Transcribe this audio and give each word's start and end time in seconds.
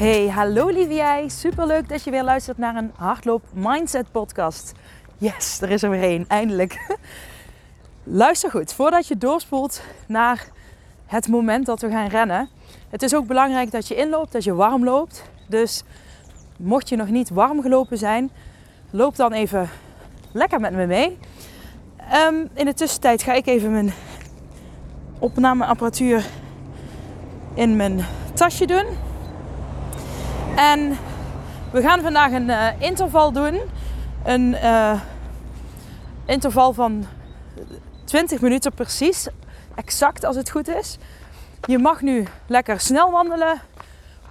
Hey, 0.00 0.28
hallo 0.28 0.68
lieve 0.68 0.94
jij. 0.94 1.28
Superleuk 1.28 1.88
dat 1.88 2.04
je 2.04 2.10
weer 2.10 2.22
luistert 2.22 2.58
naar 2.58 2.76
een 2.76 2.92
Hardloop 2.96 3.42
Mindset 3.52 4.10
podcast. 4.12 4.72
Yes, 5.18 5.60
er 5.60 5.70
is 5.70 5.82
er 5.82 5.90
weer 5.90 6.02
één, 6.02 6.24
eindelijk. 6.28 6.78
Luister 8.04 8.50
goed, 8.50 8.72
voordat 8.72 9.06
je 9.06 9.18
doorspoelt 9.18 9.82
naar 10.06 10.48
het 11.06 11.28
moment 11.28 11.66
dat 11.66 11.80
we 11.80 11.90
gaan 11.90 12.08
rennen. 12.08 12.48
Het 12.88 13.02
is 13.02 13.14
ook 13.14 13.26
belangrijk 13.26 13.70
dat 13.70 13.88
je 13.88 13.94
inloopt, 13.94 14.32
dat 14.32 14.44
je 14.44 14.54
warm 14.54 14.84
loopt. 14.84 15.22
Dus 15.48 15.82
mocht 16.56 16.88
je 16.88 16.96
nog 16.96 17.08
niet 17.08 17.30
warm 17.30 17.62
gelopen 17.62 17.98
zijn, 17.98 18.30
loop 18.90 19.16
dan 19.16 19.32
even 19.32 19.68
lekker 20.32 20.60
met 20.60 20.72
me 20.72 20.86
mee. 20.86 21.18
Ehm, 22.10 22.46
in 22.54 22.64
de 22.64 22.74
tussentijd 22.74 23.22
ga 23.22 23.32
ik 23.32 23.46
even 23.46 23.72
mijn 23.72 23.92
opnameapparatuur 25.18 26.26
in 27.54 27.76
mijn 27.76 28.06
tasje 28.34 28.66
doen. 28.66 29.08
En 30.60 30.98
we 31.70 31.82
gaan 31.82 32.00
vandaag 32.00 32.32
een 32.32 32.48
uh, 32.48 32.66
interval 32.78 33.32
doen. 33.32 33.60
Een 34.24 34.54
uh, 34.62 35.00
interval 36.26 36.72
van 36.72 37.06
20 38.04 38.40
minuten 38.40 38.72
precies. 38.72 39.28
Exact 39.74 40.24
als 40.24 40.36
het 40.36 40.50
goed 40.50 40.68
is. 40.68 40.98
Je 41.66 41.78
mag 41.78 42.00
nu 42.00 42.26
lekker 42.46 42.80
snel 42.80 43.10
wandelen. 43.10 43.60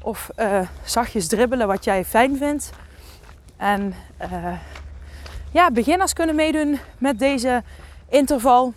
Of 0.02 0.30
uh, 0.38 0.60
zachtjes 0.84 1.28
dribbelen 1.28 1.68
wat 1.68 1.84
jij 1.84 2.06
fijn 2.06 2.38
vindt. 2.38 2.70
En 3.58 3.94
ja, 5.52 5.72
beginners 5.72 6.14
kunnen 6.14 6.36
meedoen 6.36 6.80
met 6.98 7.20
deze 7.20 7.64
interval. 8.10 8.74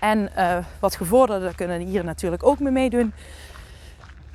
En 0.00 0.30
wat 0.80 0.96
gevorderden 0.96 1.54
kunnen 1.54 1.80
hier 1.80 2.04
natuurlijk 2.04 2.42
ook 2.42 2.58
mee 2.58 2.72
meedoen. 2.72 3.12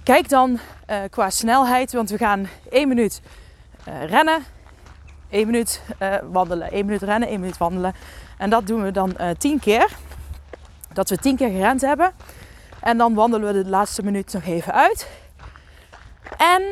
Kijk 0.09 0.29
dan 0.29 0.59
uh, 0.89 0.97
qua 1.09 1.29
snelheid, 1.29 1.93
want 1.93 2.09
we 2.09 2.17
gaan 2.17 2.47
1 2.69 2.87
minuut 2.87 3.21
uh, 3.87 4.05
rennen, 4.05 4.43
1 5.29 5.45
minuut 5.45 5.81
wandelen, 6.31 6.71
1 6.71 6.85
minuut 6.85 7.01
rennen, 7.01 7.27
1 7.27 7.39
minuut 7.39 7.57
wandelen. 7.57 7.93
En 8.37 8.49
dat 8.49 8.67
doen 8.67 8.83
we 8.83 8.91
dan 8.91 9.15
10 9.37 9.59
keer. 9.59 9.87
Dat 10.93 11.09
we 11.09 11.17
10 11.17 11.35
keer 11.35 11.49
gerend 11.49 11.81
hebben. 11.81 12.11
En 12.81 12.97
dan 12.97 13.13
wandelen 13.13 13.53
we 13.53 13.63
de 13.63 13.69
laatste 13.69 14.03
minuut 14.03 14.33
nog 14.33 14.43
even 14.43 14.73
uit. 14.73 15.07
En 16.37 16.63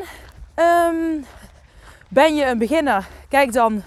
um, 0.64 1.24
ben 2.08 2.34
je 2.34 2.44
een 2.44 2.58
beginner, 2.58 3.06
kijk 3.28 3.52
dan 3.52 3.82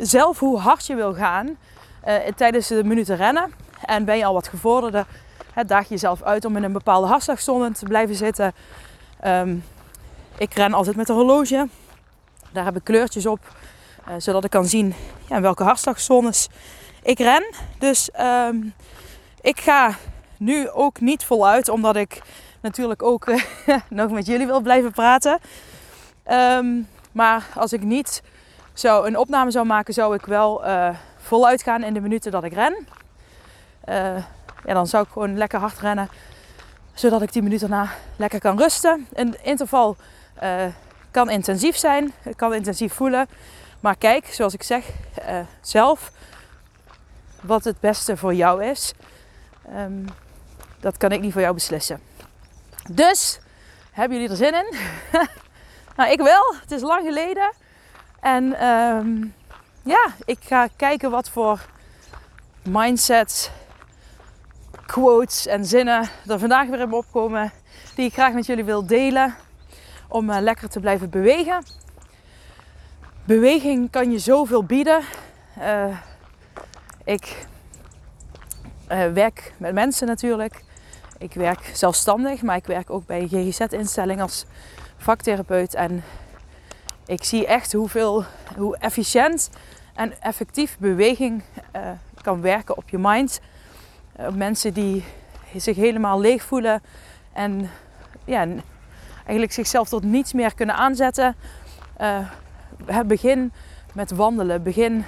zelf 0.00 0.38
hoe 0.38 0.58
hard 0.58 0.86
je 0.86 0.94
wil 0.94 1.14
gaan 1.14 1.56
tijdens 2.36 2.66
de 2.66 2.84
minuten 2.84 3.16
rennen. 3.16 3.54
En 3.84 4.04
ben 4.04 4.16
je 4.16 4.24
al 4.24 4.34
wat 4.34 4.48
gevorderde, 4.48 5.06
hè, 5.52 5.64
daag 5.64 5.82
je 5.82 5.88
jezelf 5.88 6.22
uit 6.22 6.44
om 6.44 6.56
in 6.56 6.62
een 6.62 6.72
bepaalde 6.72 7.06
hartslagzone 7.06 7.72
te 7.72 7.84
blijven 7.84 8.14
zitten. 8.14 8.52
Um, 9.24 9.64
ik 10.36 10.54
ren 10.54 10.72
altijd 10.72 10.96
met 10.96 11.08
een 11.08 11.14
horloge. 11.14 11.68
Daar 12.52 12.64
heb 12.64 12.76
ik 12.76 12.84
kleurtjes 12.84 13.26
op, 13.26 13.40
uh, 14.08 14.14
zodat 14.18 14.44
ik 14.44 14.50
kan 14.50 14.64
zien 14.64 14.94
ja, 15.28 15.40
welke 15.40 15.62
hartslagzones 15.62 16.48
ik 17.02 17.18
ren. 17.18 17.44
Dus 17.78 18.10
um, 18.20 18.74
ik 19.40 19.60
ga 19.60 19.94
nu 20.36 20.70
ook 20.70 21.00
niet 21.00 21.24
voluit, 21.24 21.68
omdat 21.68 21.96
ik 21.96 22.22
natuurlijk 22.60 23.02
ook 23.02 23.26
uh, 23.26 23.42
nog 23.88 24.10
met 24.10 24.26
jullie 24.26 24.46
wil 24.46 24.60
blijven 24.60 24.92
praten. 24.92 25.38
Um, 26.30 26.88
maar 27.12 27.46
als 27.54 27.72
ik 27.72 27.82
niet 27.82 28.22
zo 28.72 29.02
een 29.02 29.18
opname 29.18 29.50
zou 29.50 29.66
maken, 29.66 29.94
zou 29.94 30.14
ik 30.14 30.26
wel 30.26 30.66
uh, 30.66 30.88
voluit 31.16 31.62
gaan 31.62 31.82
in 31.82 31.94
de 31.94 32.00
minuten 32.00 32.32
dat 32.32 32.44
ik 32.44 32.52
ren. 32.52 32.86
Ja, 34.64 34.74
dan 34.74 34.86
zou 34.86 35.04
ik 35.04 35.12
gewoon 35.12 35.36
lekker 35.36 35.58
hard 35.58 35.78
rennen. 35.78 36.08
Zodat 36.94 37.22
ik 37.22 37.30
10 37.30 37.42
minuten 37.42 37.70
daarna 37.70 37.92
lekker 38.16 38.40
kan 38.40 38.58
rusten. 38.58 39.06
Een 39.12 39.36
interval 39.42 39.96
uh, 40.42 40.64
kan 41.10 41.30
intensief 41.30 41.76
zijn. 41.76 42.12
Kan 42.36 42.54
intensief 42.54 42.92
voelen. 42.92 43.28
Maar 43.80 43.96
kijk, 43.96 44.26
zoals 44.26 44.54
ik 44.54 44.62
zeg, 44.62 44.86
uh, 45.28 45.38
zelf 45.60 46.10
wat 47.40 47.64
het 47.64 47.80
beste 47.80 48.16
voor 48.16 48.34
jou 48.34 48.64
is. 48.64 48.92
Um, 49.76 50.04
dat 50.80 50.96
kan 50.96 51.12
ik 51.12 51.20
niet 51.20 51.32
voor 51.32 51.40
jou 51.40 51.54
beslissen. 51.54 52.00
Dus, 52.90 53.40
hebben 53.90 54.16
jullie 54.16 54.30
er 54.30 54.36
zin 54.36 54.54
in? 54.54 54.76
nou, 55.96 56.10
ik 56.10 56.20
wel. 56.20 56.54
Het 56.60 56.70
is 56.70 56.82
lang 56.82 57.06
geleden. 57.06 57.52
En 58.20 58.66
um, 58.66 59.34
ja, 59.82 60.06
ik 60.24 60.38
ga 60.40 60.68
kijken 60.76 61.10
wat 61.10 61.28
voor 61.28 61.60
mindset 62.62 63.50
quotes 64.92 65.46
en 65.46 65.64
zinnen 65.64 66.08
er 66.26 66.38
vandaag 66.38 66.68
weer 66.68 66.80
in 66.80 66.92
opkomen 66.92 67.52
die 67.94 68.06
ik 68.06 68.12
graag 68.12 68.32
met 68.32 68.46
jullie 68.46 68.64
wil 68.64 68.86
delen 68.86 69.34
om 70.08 70.30
uh, 70.30 70.36
lekker 70.40 70.68
te 70.68 70.80
blijven 70.80 71.10
bewegen. 71.10 71.62
Beweging 73.24 73.90
kan 73.90 74.10
je 74.10 74.18
zoveel 74.18 74.64
bieden. 74.64 75.02
Uh, 75.58 75.96
ik 77.04 77.46
uh, 78.88 79.12
werk 79.12 79.52
met 79.56 79.74
mensen 79.74 80.06
natuurlijk. 80.06 80.64
Ik 81.18 81.34
werk 81.34 81.70
zelfstandig, 81.72 82.42
maar 82.42 82.56
ik 82.56 82.66
werk 82.66 82.90
ook 82.90 83.06
bij 83.06 83.20
een 83.20 83.28
GGZ-instelling 83.28 84.20
als 84.20 84.44
vaktherapeut. 84.96 85.74
En 85.74 86.02
ik 87.06 87.24
zie 87.24 87.46
echt 87.46 87.72
hoeveel, 87.72 88.24
hoe 88.56 88.76
efficiënt 88.76 89.50
en 89.94 90.22
effectief 90.22 90.76
beweging 90.78 91.42
kan 92.22 92.40
werken 92.40 92.76
op 92.76 92.88
je 92.88 92.98
mind 92.98 93.40
mensen 94.34 94.72
die 94.72 95.04
zich 95.56 95.76
helemaal 95.76 96.20
leeg 96.20 96.42
voelen 96.42 96.82
en 97.32 97.70
ja, 98.24 98.46
eigenlijk 99.14 99.52
zichzelf 99.52 99.88
tot 99.88 100.02
niets 100.02 100.32
meer 100.32 100.54
kunnen 100.54 100.74
aanzetten. 100.74 101.36
Uh, 102.00 103.00
begin 103.06 103.52
met 103.92 104.10
wandelen, 104.10 104.62
begin 104.62 105.04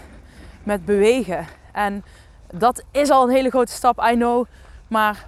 met 0.63 0.85
bewegen. 0.85 1.47
En 1.73 2.05
dat 2.53 2.85
is 2.91 3.11
al 3.11 3.25
een 3.25 3.35
hele 3.35 3.51
grote 3.51 3.73
stap, 3.73 4.07
I 4.13 4.15
know. 4.15 4.45
Maar 4.89 5.27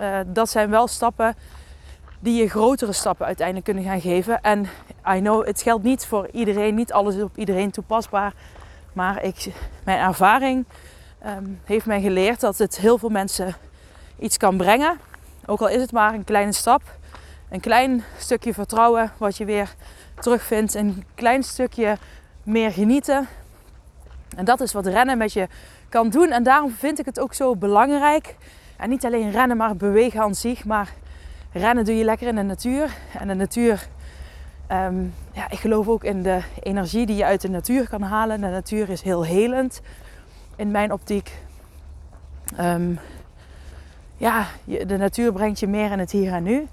uh, 0.00 0.18
dat 0.26 0.50
zijn 0.50 0.70
wel 0.70 0.86
stappen 0.88 1.34
die 2.20 2.42
je 2.42 2.48
grotere 2.48 2.92
stappen 2.92 3.26
uiteindelijk 3.26 3.66
kunnen 3.66 3.84
gaan 3.84 4.00
geven. 4.00 4.40
En 4.40 4.68
I 5.14 5.18
know, 5.18 5.46
het 5.46 5.62
geldt 5.62 5.84
niet 5.84 6.06
voor 6.06 6.28
iedereen, 6.32 6.74
niet 6.74 6.92
alles 6.92 7.14
is 7.14 7.22
op 7.22 7.36
iedereen 7.36 7.70
toepasbaar. 7.70 8.32
Maar 8.92 9.22
ik, 9.22 9.52
mijn 9.84 9.98
ervaring 9.98 10.64
um, 11.26 11.60
heeft 11.64 11.86
mij 11.86 12.00
geleerd 12.00 12.40
dat 12.40 12.58
het 12.58 12.78
heel 12.78 12.98
veel 12.98 13.08
mensen 13.08 13.54
iets 14.18 14.36
kan 14.36 14.56
brengen. 14.56 14.98
Ook 15.46 15.60
al 15.60 15.68
is 15.68 15.80
het 15.80 15.92
maar 15.92 16.14
een 16.14 16.24
kleine 16.24 16.52
stap. 16.52 16.82
Een 17.50 17.60
klein 17.60 18.04
stukje 18.18 18.54
vertrouwen 18.54 19.12
wat 19.18 19.36
je 19.36 19.44
weer 19.44 19.74
terugvindt. 20.20 20.74
Een 20.74 21.04
klein 21.14 21.42
stukje 21.42 21.96
meer 22.42 22.72
genieten. 22.72 23.28
En 24.36 24.44
dat 24.44 24.60
is 24.60 24.72
wat 24.72 24.86
rennen 24.86 25.18
met 25.18 25.32
je 25.32 25.48
kan 25.88 26.10
doen. 26.10 26.30
En 26.30 26.42
daarom 26.42 26.70
vind 26.70 26.98
ik 26.98 27.04
het 27.04 27.20
ook 27.20 27.34
zo 27.34 27.56
belangrijk. 27.56 28.36
En 28.76 28.88
niet 28.88 29.04
alleen 29.04 29.30
rennen, 29.30 29.56
maar 29.56 29.76
bewegen 29.76 30.20
aan 30.20 30.34
zich. 30.34 30.64
Maar 30.64 30.92
rennen 31.52 31.84
doe 31.84 31.96
je 31.96 32.04
lekker 32.04 32.28
in 32.28 32.34
de 32.34 32.42
natuur. 32.42 32.94
En 33.18 33.28
de 33.28 33.34
natuur, 33.34 33.88
um, 34.72 35.14
ja, 35.32 35.50
ik 35.50 35.58
geloof 35.58 35.88
ook 35.88 36.04
in 36.04 36.22
de 36.22 36.40
energie 36.62 37.06
die 37.06 37.16
je 37.16 37.24
uit 37.24 37.40
de 37.40 37.50
natuur 37.50 37.88
kan 37.88 38.02
halen. 38.02 38.40
De 38.40 38.46
natuur 38.46 38.90
is 38.90 39.02
heel 39.02 39.24
helend 39.24 39.80
in 40.62 40.70
mijn 40.70 40.92
optiek. 40.92 41.32
Um, 42.60 42.98
ja, 44.16 44.46
de 44.64 44.96
natuur 44.96 45.32
brengt 45.32 45.60
je 45.60 45.66
meer 45.66 45.90
in 45.90 45.98
het 45.98 46.10
hier 46.10 46.32
en 46.32 46.42
nu. 46.42 46.68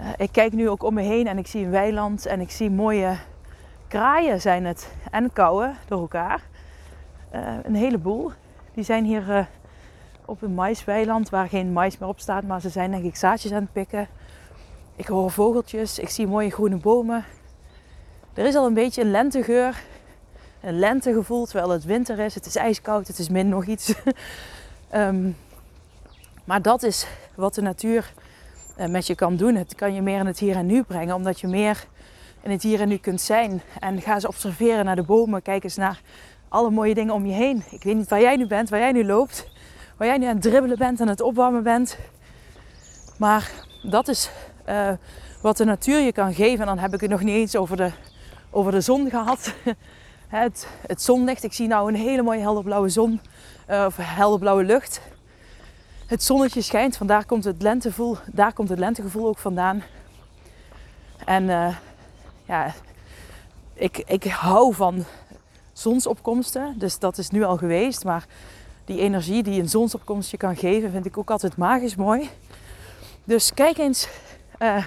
Uh, 0.00 0.06
ik 0.16 0.32
kijk 0.32 0.52
nu 0.52 0.68
ook 0.68 0.82
om 0.82 0.94
me 0.94 1.02
heen 1.02 1.26
en 1.26 1.38
ik 1.38 1.46
zie 1.46 1.64
een 1.64 1.70
weiland 1.70 2.26
en 2.26 2.40
ik 2.40 2.50
zie 2.50 2.70
mooie 2.70 3.16
kraaien 3.88 4.40
zijn 4.40 4.64
het 4.64 4.92
en 5.10 5.32
kauwen 5.32 5.76
door 5.88 6.00
elkaar. 6.00 6.42
Uh, 7.34 7.40
een 7.62 7.74
heleboel. 7.74 8.32
Die 8.74 8.84
zijn 8.84 9.04
hier 9.04 9.28
uh, 9.28 9.44
op 10.24 10.42
een 10.42 10.54
maisweiland 10.54 11.30
waar 11.30 11.48
geen 11.48 11.72
mais 11.72 11.98
meer 11.98 12.08
op 12.08 12.20
staat, 12.20 12.44
maar 12.44 12.60
ze 12.60 12.68
zijn 12.68 12.90
denk 12.90 13.04
ik 13.04 13.16
zaadjes 13.16 13.52
aan 13.52 13.62
het 13.62 13.72
pikken. 13.72 14.08
Ik 14.96 15.06
hoor 15.06 15.30
vogeltjes, 15.30 15.98
ik 15.98 16.08
zie 16.08 16.26
mooie 16.26 16.50
groene 16.50 16.76
bomen. 16.76 17.24
Er 18.34 18.46
is 18.46 18.54
al 18.54 18.66
een 18.66 18.74
beetje 18.74 19.02
een 19.02 19.10
lentegeur 19.10 19.82
een 20.62 20.78
lentegevoel, 20.78 21.44
terwijl 21.44 21.70
het 21.70 21.84
winter 21.84 22.18
is. 22.18 22.34
Het 22.34 22.46
is 22.46 22.56
ijskoud, 22.56 23.06
het 23.06 23.18
is 23.18 23.28
min 23.28 23.48
nog 23.48 23.66
iets. 23.66 23.94
um, 24.94 25.36
maar 26.44 26.62
dat 26.62 26.82
is 26.82 27.06
wat 27.34 27.54
de 27.54 27.62
natuur 27.62 28.12
eh, 28.76 28.88
met 28.88 29.06
je 29.06 29.14
kan 29.14 29.36
doen. 29.36 29.54
Het 29.54 29.74
kan 29.74 29.94
je 29.94 30.02
meer 30.02 30.18
in 30.18 30.26
het 30.26 30.38
hier 30.38 30.56
en 30.56 30.66
nu 30.66 30.82
brengen, 30.82 31.14
omdat 31.14 31.40
je 31.40 31.46
meer 31.46 31.86
in 32.42 32.50
het 32.50 32.62
hier 32.62 32.80
en 32.80 32.88
nu 32.88 32.96
kunt 32.96 33.20
zijn. 33.20 33.62
En 33.80 34.00
ga 34.00 34.14
eens 34.14 34.26
observeren 34.26 34.84
naar 34.84 34.96
de 34.96 35.02
bomen. 35.02 35.42
Kijk 35.42 35.64
eens 35.64 35.76
naar 35.76 36.00
alle 36.48 36.70
mooie 36.70 36.94
dingen 36.94 37.14
om 37.14 37.26
je 37.26 37.32
heen. 37.32 37.64
Ik 37.70 37.82
weet 37.82 37.96
niet 37.96 38.08
waar 38.08 38.20
jij 38.20 38.36
nu 38.36 38.46
bent, 38.46 38.68
waar 38.68 38.80
jij 38.80 38.92
nu 38.92 39.04
loopt. 39.04 39.50
Waar 39.96 40.08
jij 40.08 40.18
nu 40.18 40.26
aan 40.26 40.34
het 40.34 40.42
dribbelen 40.42 40.78
bent, 40.78 41.00
aan 41.00 41.08
het 41.08 41.20
opwarmen 41.20 41.62
bent. 41.62 41.96
Maar 43.18 43.50
dat 43.82 44.08
is 44.08 44.30
uh, 44.68 44.92
wat 45.42 45.56
de 45.56 45.64
natuur 45.64 45.98
je 45.98 46.12
kan 46.12 46.34
geven. 46.34 46.60
En 46.60 46.66
dan 46.66 46.78
heb 46.78 46.94
ik 46.94 47.00
het 47.00 47.10
nog 47.10 47.22
niet 47.22 47.34
eens 47.34 47.56
over 47.56 47.76
de, 47.76 47.90
over 48.50 48.72
de 48.72 48.80
zon 48.80 49.10
gehad. 49.10 49.54
het, 50.40 50.66
het 50.86 51.02
zonlicht. 51.02 51.44
Ik 51.44 51.52
zie 51.52 51.66
nou 51.66 51.88
een 51.88 51.94
hele 51.94 52.22
mooie 52.22 52.40
helderblauwe 52.40 52.88
zon. 52.88 53.20
Uh, 53.70 53.84
of 53.86 53.96
helderblauwe 53.96 54.64
lucht. 54.64 55.00
Het 56.06 56.22
zonnetje 56.22 56.62
schijnt. 56.62 56.96
Vandaar 56.96 57.24
komt 57.24 57.44
het 57.44 57.62
lentegevoel, 57.62 58.16
daar 58.26 58.52
komt 58.52 58.68
het 58.68 58.78
lentegevoel 58.78 59.26
ook 59.26 59.38
vandaan. 59.38 59.82
En 61.24 61.42
uh, 61.42 61.76
ja, 62.44 62.74
ik, 63.74 63.98
ik 63.98 64.24
hou 64.24 64.74
van 64.74 65.04
zonsopkomsten. 65.72 66.74
Dus 66.78 66.98
dat 66.98 67.18
is 67.18 67.30
nu 67.30 67.42
al 67.42 67.56
geweest. 67.56 68.04
Maar 68.04 68.26
die 68.84 68.98
energie 68.98 69.42
die 69.42 69.60
een 69.60 69.68
zonsopkomst 69.68 70.30
je 70.30 70.36
kan 70.36 70.56
geven, 70.56 70.90
vind 70.90 71.06
ik 71.06 71.18
ook 71.18 71.30
altijd 71.30 71.56
magisch 71.56 71.96
mooi. 71.96 72.30
Dus 73.24 73.54
kijk 73.54 73.78
eens 73.78 74.08
uh, 74.58 74.84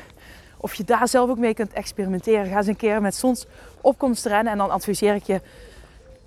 of 0.66 0.74
je 0.74 0.84
daar 0.84 1.08
zelf 1.08 1.30
ook 1.30 1.38
mee 1.38 1.54
kunt 1.54 1.74
experimenteren. 1.74 2.46
Ga 2.46 2.58
eens 2.58 2.68
een 2.68 2.76
keer 2.76 3.02
met 3.02 3.16
zonsopkomst 3.16 4.26
rennen. 4.26 4.52
En 4.52 4.58
dan 4.58 4.72
adviseer 4.72 5.16
ik 5.16 5.24
je 5.24 5.42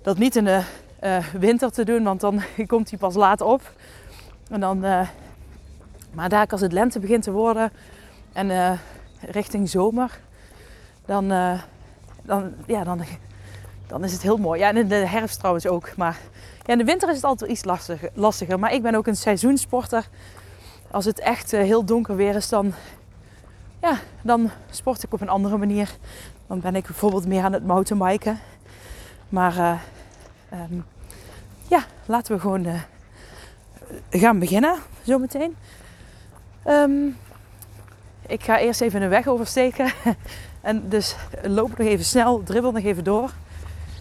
dat 0.01 0.17
niet 0.17 0.35
in 0.35 0.45
de 0.45 0.61
uh, 1.03 1.27
winter 1.27 1.71
te 1.71 1.85
doen, 1.85 2.03
want 2.03 2.21
dan 2.21 2.41
komt 2.67 2.89
hij 2.89 2.99
pas 2.99 3.15
laat 3.15 3.41
op. 3.41 3.71
En 4.49 4.59
dan, 4.59 4.85
uh, 4.85 5.07
maar 6.13 6.29
daar 6.29 6.47
als 6.47 6.61
het 6.61 6.71
lente 6.71 6.99
begint 6.99 7.23
te 7.23 7.31
worden 7.31 7.71
en 8.33 8.79
richting 9.21 9.69
zomer, 9.69 10.19
dan, 11.05 11.27
dan, 12.23 12.53
ja, 12.65 12.83
dan, 12.83 13.01
dan 13.87 14.03
is 14.03 14.11
het 14.11 14.21
heel 14.21 14.37
mooi. 14.37 14.59
Ja, 14.59 14.67
en 14.69 14.77
in 14.77 14.87
de 14.87 14.95
herfst 14.95 15.37
trouwens 15.39 15.67
ook. 15.67 15.95
Maar 15.97 16.17
ja, 16.65 16.73
in 16.73 16.77
de 16.77 16.83
winter 16.83 17.09
is 17.09 17.15
het 17.15 17.23
altijd 17.23 17.51
iets 17.51 17.63
lastiger. 17.63 18.09
lastiger. 18.13 18.59
Maar 18.59 18.73
ik 18.73 18.81
ben 18.81 18.95
ook 18.95 19.07
een 19.07 19.15
seizoensporter. 19.15 20.07
Als 20.91 21.05
het 21.05 21.19
echt 21.19 21.51
heel 21.51 21.85
donker 21.85 22.15
weer 22.15 22.35
is, 22.35 22.49
dan 22.49 22.73
ja, 23.81 23.97
dan 24.21 24.49
sport 24.69 25.03
ik 25.03 25.13
op 25.13 25.21
een 25.21 25.29
andere 25.29 25.57
manier. 25.57 25.97
Dan 26.47 26.59
ben 26.59 26.75
ik 26.75 26.85
bijvoorbeeld 26.85 27.27
meer 27.27 27.43
aan 27.43 27.53
het 27.53 27.65
mountainbiken. 27.65 28.39
Maar 29.29 29.57
uh, 29.57 29.79
um, 30.53 30.85
ja, 31.67 31.83
laten 32.05 32.35
we 32.35 32.41
gewoon 32.41 32.65
uh, 32.65 32.81
gaan 34.09 34.39
beginnen 34.39 34.75
zometeen. 35.03 35.55
Um, 36.67 37.17
ik 38.27 38.43
ga 38.43 38.59
eerst 38.59 38.81
even 38.81 39.01
een 39.01 39.09
weg 39.09 39.27
oversteken. 39.27 39.91
en 40.61 40.89
dus 40.89 41.15
loop 41.41 41.77
nog 41.77 41.87
even 41.87 42.05
snel, 42.05 42.43
dribbel 42.43 42.71
nog 42.71 42.83
even 42.83 43.03
door. 43.03 43.31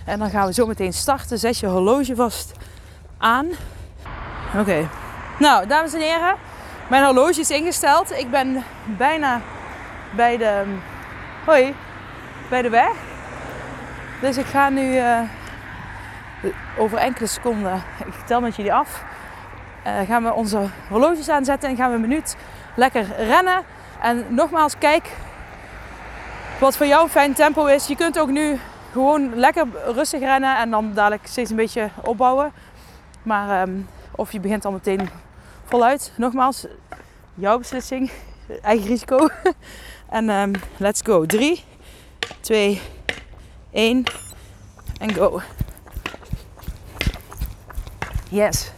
En 0.05 0.19
dan 0.19 0.31
gaan 0.31 0.47
we 0.47 0.53
zo 0.53 0.67
meteen 0.67 0.93
starten. 0.93 1.39
Zet 1.39 1.59
je 1.59 1.67
horloge 1.67 2.17
vast 2.17 2.53
aan. 3.19 3.47
Oké. 4.59 4.89
Nou, 5.39 5.67
dames 5.67 5.95
en 5.95 6.01
heren. 6.01 6.37
Mijn 6.91 7.05
horloge 7.05 7.41
is 7.41 7.51
ingesteld. 7.51 8.11
Ik 8.11 8.31
ben 8.31 8.65
bijna 8.99 9.43
bij 10.11 10.37
de, 10.37 10.63
hoi, 11.45 11.75
bij 12.49 12.63
de 12.63 12.71
weg. 12.71 12.93
Dus 14.21 14.37
ik 14.37 14.47
ga 14.47 14.69
nu 14.69 14.95
uh, 14.95 15.21
over 16.79 16.99
enkele 16.99 17.27
seconden, 17.27 17.83
ik 18.07 18.27
tel 18.27 18.41
met 18.41 18.57
jullie 18.57 18.73
af, 18.73 19.05
uh, 19.87 19.93
gaan 20.09 20.25
we 20.25 20.33
onze 20.33 20.69
horloges 20.89 21.29
aanzetten 21.29 21.69
en 21.69 21.77
gaan 21.77 21.89
we 21.89 21.95
een 21.95 22.01
minuut 22.01 22.37
lekker 22.77 23.07
rennen. 23.17 23.63
En 24.01 24.27
nogmaals, 24.29 24.79
kijk 24.79 25.11
wat 26.61 26.77
voor 26.77 26.87
jou 26.87 27.03
een 27.03 27.11
fijn 27.11 27.33
tempo 27.33 27.67
is. 27.67 27.87
Je 27.87 27.97
kunt 27.97 28.19
ook 28.19 28.31
nu 28.31 28.59
gewoon 28.93 29.35
lekker 29.35 29.67
rustig 29.85 30.21
rennen 30.21 30.57
en 30.57 30.71
dan 30.71 30.95
dadelijk 30.95 31.27
steeds 31.27 31.51
een 31.51 31.57
beetje 31.57 31.91
opbouwen. 32.05 32.53
Maar 33.23 33.69
um, 33.69 33.89
of 34.11 34.33
je 34.33 34.41
begint 34.41 34.65
al 34.65 34.73
meteen 34.73 35.09
voluit. 35.65 36.13
Nogmaals, 36.17 36.67
jouw 37.35 37.59
beslissing, 37.59 38.11
eigen 38.63 38.87
risico. 38.87 39.29
En 40.09 40.29
um, 40.29 40.53
let's 40.77 41.01
go. 41.05 41.27
3, 41.27 41.65
2, 42.41 42.81
1 43.71 44.05
en 45.01 45.15
go. 45.15 45.41
Yes. 48.31 48.71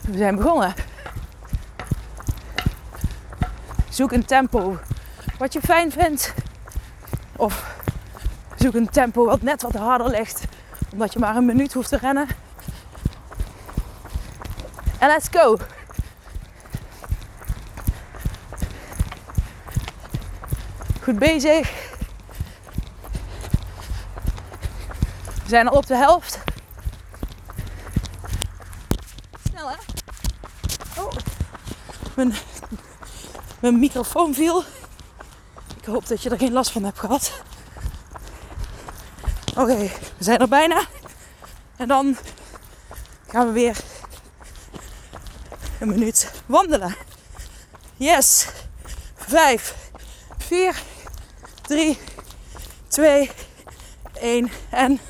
We 0.00 0.16
zijn 0.16 0.36
begonnen. 0.36 0.74
Zoek 3.88 4.12
een 4.12 4.24
tempo 4.24 4.78
wat 5.38 5.52
je 5.52 5.60
fijn 5.60 5.92
vindt. 5.92 6.34
Of 7.36 7.76
zoek 8.56 8.74
een 8.74 8.88
tempo 8.88 9.24
wat 9.24 9.42
net 9.42 9.62
wat 9.62 9.74
harder 9.74 10.10
ligt. 10.10 10.44
Omdat 10.92 11.12
je 11.12 11.18
maar 11.18 11.36
een 11.36 11.44
minuut 11.44 11.72
hoeft 11.72 11.88
te 11.88 11.96
rennen. 11.96 12.26
En 14.98 15.08
let's 15.08 15.28
go. 15.30 15.56
Goed 21.06 21.18
bezig. 21.18 21.70
We 25.24 25.48
zijn 25.48 25.68
al 25.68 25.76
op 25.76 25.86
de 25.86 25.96
helft. 25.96 26.38
Oh, 30.98 31.12
mijn, 32.14 32.34
mijn 33.60 33.78
microfoon 33.78 34.34
viel. 34.34 34.64
Ik 35.76 35.84
hoop 35.84 36.06
dat 36.06 36.22
je 36.22 36.30
er 36.30 36.38
geen 36.38 36.52
last 36.52 36.70
van 36.70 36.84
hebt 36.84 36.98
gehad. 36.98 37.32
Oké, 39.56 39.76
we 39.76 40.24
zijn 40.24 40.38
er 40.38 40.48
bijna. 40.48 40.82
En 41.76 41.88
dan 41.88 42.16
gaan 43.28 43.46
we 43.46 43.52
weer 43.52 43.76
een 45.80 45.88
minuut 45.88 46.32
wandelen. 46.46 46.96
Yes. 47.96 48.48
Vijf, 49.14 49.74
vier, 50.38 50.82
3, 51.66 51.98
2, 52.88 53.30
1 54.20 54.50
en 54.70 55.00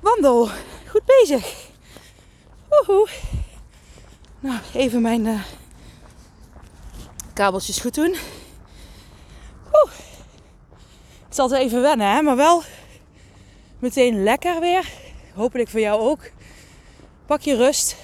wandel. 0.00 0.48
Goed 0.88 1.04
bezig. 1.04 1.54
Woehoe. 2.68 3.08
Nou, 4.40 4.60
even 4.74 5.02
mijn 5.02 5.26
uh, 5.26 5.42
kabeltjes 7.32 7.78
goed 7.78 7.94
doen. 7.94 8.16
Oeh. 9.72 9.92
Het 11.24 11.34
zal 11.34 11.54
even 11.54 11.80
wennen, 11.80 12.14
hè? 12.14 12.22
maar 12.22 12.36
wel 12.36 12.62
meteen 13.78 14.22
lekker 14.22 14.60
weer. 14.60 14.88
Hopelijk 15.34 15.68
voor 15.68 15.80
jou 15.80 16.00
ook. 16.00 16.30
Pak 17.26 17.40
je 17.40 17.56
rust. 17.56 17.96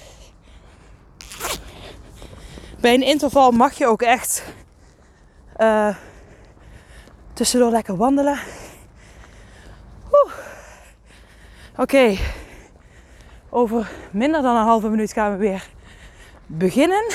Bij 2.79 2.93
een 2.93 3.03
interval 3.03 3.51
mag 3.51 3.77
je 3.77 3.87
ook 3.87 4.01
echt 4.01 4.43
uh, 5.57 5.95
Tussendoor 7.41 7.71
lekker 7.71 7.97
wandelen. 7.97 8.39
Oké. 11.75 12.17
Over 13.49 13.91
minder 14.11 14.41
dan 14.41 14.55
een 14.55 14.63
halve 14.63 14.89
minuut 14.89 15.13
gaan 15.13 15.31
we 15.31 15.37
weer 15.37 15.69
beginnen. 16.45 17.11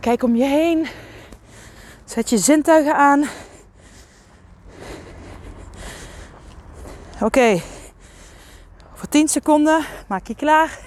Kijk 0.00 0.22
om 0.22 0.36
je 0.36 0.44
heen. 0.44 0.86
Zet 2.04 2.30
je 2.30 2.38
zintuigen 2.38 2.96
aan. 2.96 3.22
Oké. 7.14 7.24
Okay. 7.24 7.62
Voor 8.94 9.08
10 9.08 9.28
seconden 9.28 9.84
maak 10.08 10.26
je 10.26 10.34
klaar. 10.34 10.78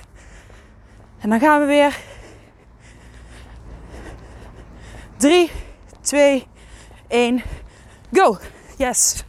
En 1.19 1.29
dan 1.29 1.39
gaan 1.39 1.59
we 1.59 1.65
weer 1.65 2.06
3, 5.17 5.51
2, 6.01 6.47
1, 7.07 7.43
go. 8.11 8.37
Yes. 8.77 9.23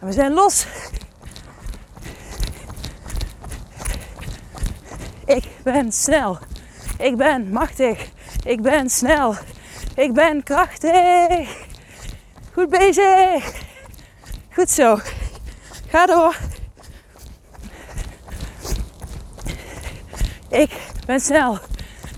En 0.00 0.06
we 0.06 0.12
zijn 0.12 0.32
los. 0.32 0.66
Ik 5.24 5.44
ben 5.62 5.92
snel. 5.92 6.38
Ik 6.98 7.16
ben 7.16 7.52
machtig. 7.52 8.08
Ik 8.44 8.62
ben 8.62 8.90
snel. 8.90 9.34
Ik 9.94 10.12
ben 10.12 10.42
krachtig. 10.42 11.66
Goed 12.52 12.70
bezig. 12.70 13.62
Goed 14.52 14.70
zo. 14.70 14.98
Ga 15.88 16.06
door. 16.06 16.36
Ik 20.48 20.70
ben 21.06 21.20
snel. 21.20 21.58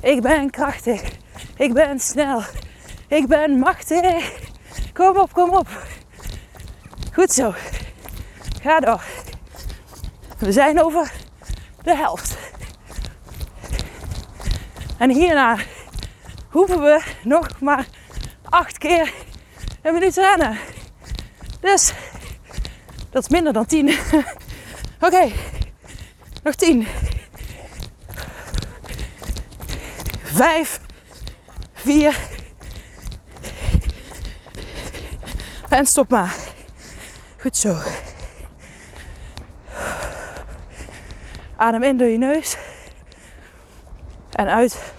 Ik 0.03 0.23
ben 0.23 0.51
krachtig. 0.51 1.03
Ik 1.57 1.73
ben 1.73 2.01
snel. 2.01 2.43
Ik 3.11 3.27
ben 3.27 3.59
machtig. 3.59 4.41
Kom 4.93 5.19
op, 5.19 5.33
kom 5.33 5.51
op. 5.51 5.69
Goed 7.13 7.33
zo. 7.33 7.55
Ga 8.63 8.81
door. 8.81 9.05
We 10.39 10.53
zijn 10.53 10.83
over 10.83 11.13
de 11.83 11.97
helft. 11.97 12.39
En 14.99 15.11
hierna 15.11 15.57
hoeven 16.51 16.81
we 16.81 17.03
nog 17.23 17.61
maar 17.61 17.87
acht 18.45 18.79
keer 18.79 19.13
een 19.83 19.93
minuut 19.93 20.17
rennen. 20.17 20.59
Dus 21.61 21.93
dat 23.11 23.23
is 23.23 23.29
minder 23.29 23.53
dan 23.53 23.67
tien. 23.67 23.89
Oké, 25.07 25.33
nog 26.43 26.55
tien. 26.55 26.87
Vijf, 30.23 30.81
vier. 31.73 32.30
En 35.71 35.87
stop 35.87 36.11
maar. 36.11 36.37
Goed 37.39 37.57
zo. 37.57 37.77
Adem 41.57 41.83
in 41.83 41.97
door 41.97 42.09
je 42.09 42.19
neus. 42.19 42.57
En 44.33 44.49
uit 44.49 44.93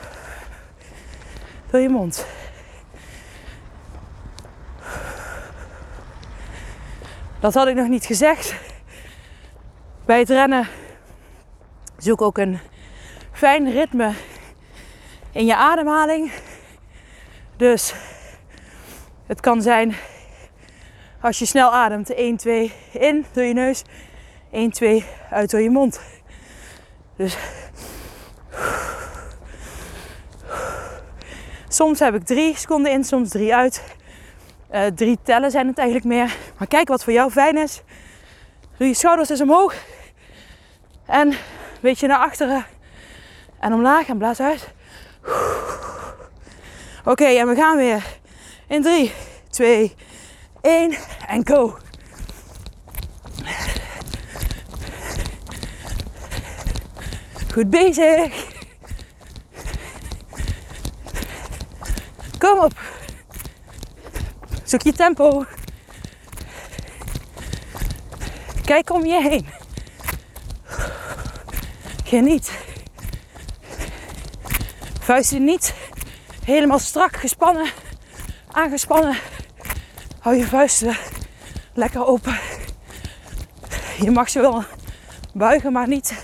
door 1.69 1.79
je 1.79 1.89
mond. 1.89 2.25
Dat 7.39 7.53
had 7.53 7.67
ik 7.67 7.75
nog 7.75 7.87
niet 7.87 8.05
gezegd. 8.05 8.55
Bij 10.05 10.19
het 10.19 10.29
rennen 10.29 10.67
zoek 11.97 12.21
ook 12.21 12.37
een 12.37 12.59
fijn 13.31 13.71
ritme 13.71 14.13
in 15.31 15.45
je 15.45 15.55
ademhaling. 15.55 16.31
Dus 17.57 17.93
het 19.25 19.39
kan 19.39 19.61
zijn 19.61 19.95
als 21.21 21.39
je 21.39 21.45
snel 21.45 21.73
ademt 21.73 22.13
1, 22.13 22.37
2 22.37 22.73
in 22.91 23.25
door 23.31 23.43
je 23.43 23.53
neus, 23.53 23.83
1, 24.51 24.71
2 24.71 25.05
uit 25.29 25.51
door 25.51 25.61
je 25.61 25.69
mond. 25.69 26.01
Dus 27.15 27.37
soms 31.67 31.99
heb 31.99 32.15
ik 32.15 32.23
3 32.23 32.57
seconden 32.57 32.91
in, 32.91 33.03
soms 33.03 33.29
3 33.29 33.55
uit. 33.55 33.83
Uh, 34.71 34.85
drie 34.85 35.17
tellen 35.23 35.51
zijn 35.51 35.67
het 35.67 35.77
eigenlijk 35.77 36.07
meer. 36.07 36.35
Maar 36.57 36.67
kijk 36.67 36.87
wat 36.87 37.03
voor 37.03 37.13
jou 37.13 37.31
fijn 37.31 37.57
is. 37.57 37.81
Doe 38.77 38.87
je 38.87 38.93
schouders 38.93 39.29
eens 39.29 39.41
omhoog. 39.41 39.75
En 41.05 41.27
een 41.27 41.37
beetje 41.81 42.07
naar 42.07 42.17
achteren. 42.17 42.65
En 43.59 43.73
omlaag 43.73 44.07
en 44.07 44.17
blaas 44.17 44.39
uit. 44.39 44.73
Oké, 47.05 47.25
en 47.25 47.47
we 47.47 47.55
gaan 47.55 47.77
weer. 47.77 48.03
In 48.67 48.81
3, 48.81 49.13
2, 49.49 49.79
1 49.79 50.10
en 50.61 51.41
go. 51.43 51.77
Goed 57.53 57.69
bezig. 57.69 58.49
Kom 62.37 62.59
op. 62.59 62.73
Zoek 64.63 64.81
je 64.81 64.93
tempo. 64.93 65.45
Kijk 68.65 68.89
om 68.93 69.05
je 69.05 69.21
heen. 69.21 69.47
Geniet. 72.03 72.51
Vuisten 74.99 75.43
niet 75.43 75.73
helemaal 76.45 76.79
strak 76.79 77.15
gespannen, 77.15 77.69
aangespannen. 78.51 79.15
Hou 80.21 80.35
je 80.35 80.47
vuisten 80.47 80.97
lekker 81.73 82.05
open. 82.05 82.39
Je 83.99 84.11
mag 84.11 84.29
ze 84.29 84.41
wel 84.41 84.63
buigen, 85.33 85.71
maar 85.71 85.87
niet 85.87 86.23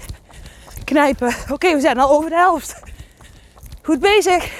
knijpen. 0.84 1.36
Oké, 1.52 1.74
we 1.74 1.80
zijn 1.80 2.00
al 2.00 2.10
over 2.10 2.30
de 2.30 2.36
helft. 2.36 2.82
Goed 3.82 4.00
bezig. 4.00 4.52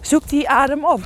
Zoek 0.00 0.28
die 0.28 0.48
adem 0.48 0.84
op. 0.84 1.00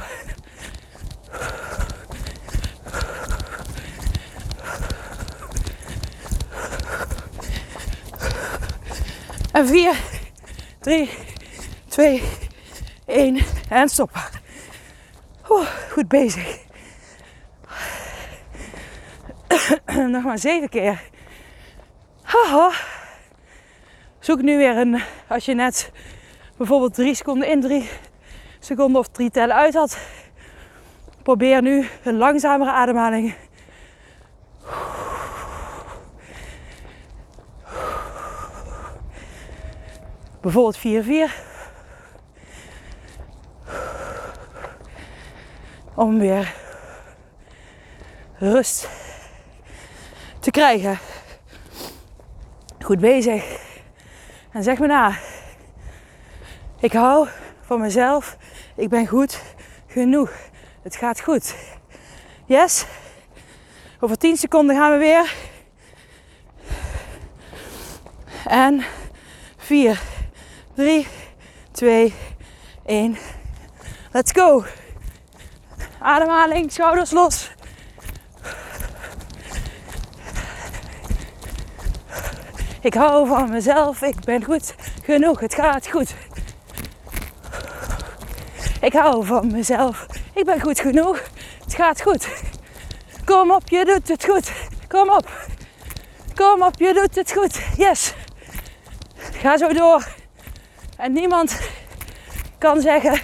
En 9.53 9.67
4, 9.67 9.97
3, 10.81 11.11
2, 11.89 12.23
1 13.13 13.39
en. 13.69 13.89
Oeh, 15.49 15.69
goed 15.91 16.09
bezig. 16.09 16.59
Nog 20.09 20.23
maar 20.23 20.39
zeven 20.39 20.69
keer. 20.69 21.03
Zoek 24.19 24.43
nu 24.43 24.57
weer 24.57 24.77
een, 24.77 25.03
als 25.29 25.45
je 25.45 25.55
net 25.55 25.91
bijvoorbeeld 26.57 26.95
drie 26.95 27.15
seconden 27.15 27.49
in, 27.49 27.61
drie 27.61 27.89
seconden 28.59 29.01
of 29.01 29.09
drie 29.09 29.31
tellen 29.31 29.57
uit 29.57 29.75
had. 29.75 29.99
Probeer 31.23 31.63
nu 31.63 31.89
een 32.03 32.17
langzamere 32.17 32.71
ademhaling. 32.71 33.35
Bijvoorbeeld 40.41 40.79
4-4. 40.79 41.52
Om 45.95 46.19
weer 46.19 46.55
rust 48.39 48.89
te 50.41 50.51
krijgen. 50.51 50.99
Goed 52.81 53.01
bezig. 53.01 53.61
En 54.53 54.63
zeg 54.63 54.79
me 54.79 54.87
na. 54.87 55.17
Ik 56.81 56.93
hou 56.93 57.29
van 57.61 57.81
mezelf. 57.81 58.37
Ik 58.77 58.89
ben 58.89 59.07
goed 59.07 59.43
genoeg. 59.87 60.33
Het 60.83 60.97
gaat 60.97 61.21
goed. 61.21 61.55
Yes. 62.47 62.87
Over 64.01 64.19
10 64.19 64.37
seconden 64.37 64.77
gaan 64.77 64.93
we 64.93 64.99
weer. 64.99 65.35
En 68.47 68.85
4, 69.57 70.01
3, 70.75 71.07
2, 71.71 72.15
1. 72.85 73.17
Let's 74.13 74.33
go. 74.33 74.65
Ademhaling, 76.03 76.73
schouders 76.73 77.11
los. 77.11 77.51
Ik 82.81 82.95
hou 82.95 83.27
van 83.27 83.51
mezelf, 83.51 84.03
ik 84.03 84.25
ben 84.25 84.45
goed 84.45 84.75
genoeg, 85.05 85.41
het 85.41 85.55
gaat 85.55 85.89
goed. 85.89 86.15
Ik 88.81 88.93
hou 88.93 89.27
van 89.27 89.53
mezelf, 89.53 90.07
ik 90.35 90.45
ben 90.45 90.61
goed 90.61 90.81
genoeg, 90.81 91.23
het 91.65 91.75
gaat 91.75 92.03
goed. 92.03 92.29
Kom 93.25 93.51
op, 93.51 93.69
je 93.69 93.85
doet 93.85 94.09
het 94.09 94.25
goed. 94.25 94.53
Kom 94.89 95.11
op. 95.11 95.29
Kom 96.35 96.63
op, 96.63 96.79
je 96.79 96.93
doet 96.95 97.15
het 97.15 97.33
goed. 97.33 97.61
Yes. 97.77 98.15
Ga 99.17 99.57
zo 99.57 99.73
door. 99.73 100.09
En 100.97 101.13
niemand 101.13 101.61
kan 102.59 102.81
zeggen 102.81 103.21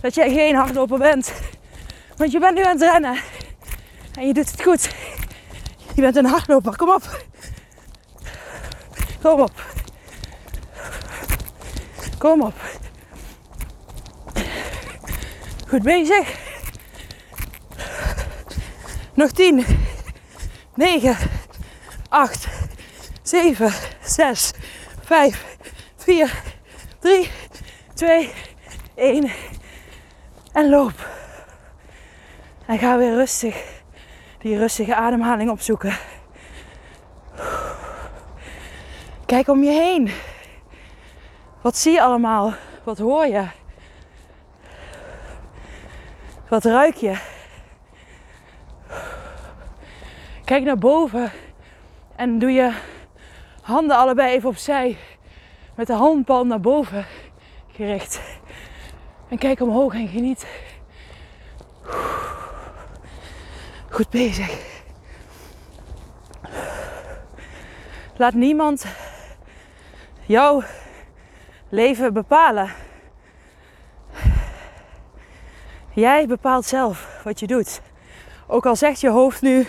dat 0.00 0.14
jij 0.14 0.32
geen 0.32 0.54
hardloper 0.54 0.98
bent. 0.98 1.32
Want 2.16 2.32
je 2.32 2.38
bent 2.38 2.54
nu 2.54 2.62
aan 2.62 2.78
het 2.78 2.90
rennen. 2.90 3.20
En 4.14 4.26
je 4.26 4.32
doet 4.32 4.50
het 4.50 4.62
goed. 4.62 4.90
Je 5.94 6.00
bent 6.00 6.16
een 6.16 6.26
hardloper. 6.26 6.76
Kom 6.76 6.90
op. 6.90 7.24
Kom 9.22 9.40
op. 9.40 9.62
Kom 12.18 12.42
op. 12.42 12.54
Goed 15.68 15.82
bezig. 15.82 16.40
Nog 19.14 19.30
10, 19.30 19.64
9, 20.74 21.16
8, 22.08 22.48
7, 23.22 23.72
6, 24.02 24.52
5, 25.04 25.44
4, 25.96 26.42
3, 26.98 27.30
2, 27.94 28.32
1. 28.94 29.30
En 30.52 30.68
loop. 30.68 31.21
En 32.66 32.78
ga 32.78 32.98
weer 32.98 33.14
rustig 33.14 33.82
die 34.38 34.58
rustige 34.58 34.94
ademhaling 34.94 35.50
opzoeken. 35.50 35.96
Kijk 39.26 39.48
om 39.48 39.62
je 39.62 39.70
heen. 39.70 40.10
Wat 41.60 41.76
zie 41.76 41.92
je 41.92 42.02
allemaal? 42.02 42.54
Wat 42.84 42.98
hoor 42.98 43.26
je? 43.26 43.46
Wat 46.48 46.64
ruik 46.64 46.94
je? 46.94 47.18
Kijk 50.44 50.64
naar 50.64 50.78
boven 50.78 51.30
en 52.16 52.38
doe 52.38 52.50
je 52.50 52.72
handen 53.62 53.96
allebei 53.96 54.32
even 54.34 54.48
opzij. 54.48 54.96
Met 55.74 55.86
de 55.86 55.92
handpalm 55.92 56.48
naar 56.48 56.60
boven 56.60 57.06
gericht. 57.72 58.20
En 59.28 59.38
kijk 59.38 59.60
omhoog 59.60 59.94
en 59.94 60.08
geniet. 60.08 60.46
Goed 63.92 64.10
bezig. 64.10 64.58
Laat 68.16 68.34
niemand 68.34 68.84
jouw 70.26 70.62
leven 71.68 72.12
bepalen. 72.12 72.70
Jij 75.94 76.26
bepaalt 76.26 76.66
zelf 76.66 77.20
wat 77.24 77.40
je 77.40 77.46
doet. 77.46 77.80
Ook 78.46 78.66
al 78.66 78.76
zegt 78.76 79.00
je 79.00 79.08
hoofd 79.08 79.42
nu: 79.42 79.66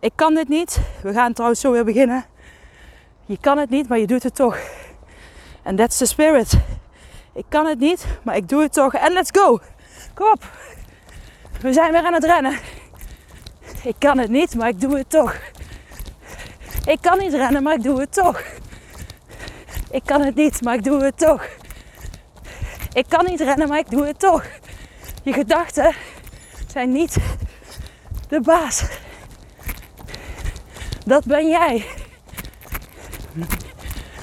Ik 0.00 0.12
kan 0.14 0.34
dit 0.34 0.48
niet. 0.48 0.80
We 1.02 1.12
gaan 1.12 1.32
trouwens 1.32 1.60
zo 1.60 1.72
weer 1.72 1.84
beginnen. 1.84 2.24
Je 3.26 3.38
kan 3.40 3.58
het 3.58 3.70
niet, 3.70 3.88
maar 3.88 3.98
je 3.98 4.06
doet 4.06 4.22
het 4.22 4.34
toch. 4.34 4.58
En 5.62 5.76
that's 5.76 5.96
the 5.96 6.06
spirit. 6.06 6.58
Ik 7.34 7.44
kan 7.48 7.66
het 7.66 7.78
niet, 7.78 8.06
maar 8.22 8.36
ik 8.36 8.48
doe 8.48 8.62
het 8.62 8.72
toch. 8.72 8.94
En 8.94 9.12
let's 9.12 9.30
go. 9.32 9.60
Kom 10.14 10.30
op. 10.30 10.42
We 11.60 11.72
zijn 11.72 11.92
weer 11.92 12.04
aan 12.04 12.14
het 12.14 12.24
rennen. 12.24 12.58
Ik 13.82 13.94
kan 13.98 14.18
het 14.18 14.30
niet, 14.30 14.54
maar 14.54 14.68
ik 14.68 14.80
doe 14.80 14.96
het 14.96 15.10
toch. 15.10 15.36
Ik 16.86 16.98
kan 17.00 17.18
niet 17.18 17.32
rennen, 17.32 17.62
maar 17.62 17.74
ik 17.74 17.82
doe 17.82 18.00
het 18.00 18.12
toch. 18.12 18.42
Ik 19.90 20.02
kan 20.04 20.20
het 20.20 20.34
niet, 20.34 20.62
maar 20.62 20.74
ik 20.74 20.84
doe 20.84 21.04
het 21.04 21.18
toch. 21.18 21.46
Ik 22.92 23.04
kan 23.08 23.24
niet 23.24 23.40
rennen, 23.40 23.68
maar 23.68 23.78
ik 23.78 23.90
doe 23.90 24.06
het 24.06 24.18
toch. 24.18 24.44
Je 25.22 25.32
gedachten 25.32 25.94
zijn 26.66 26.92
niet 26.92 27.16
de 28.28 28.40
baas. 28.40 28.82
Dat 31.06 31.24
ben 31.24 31.48
jij. 31.48 31.86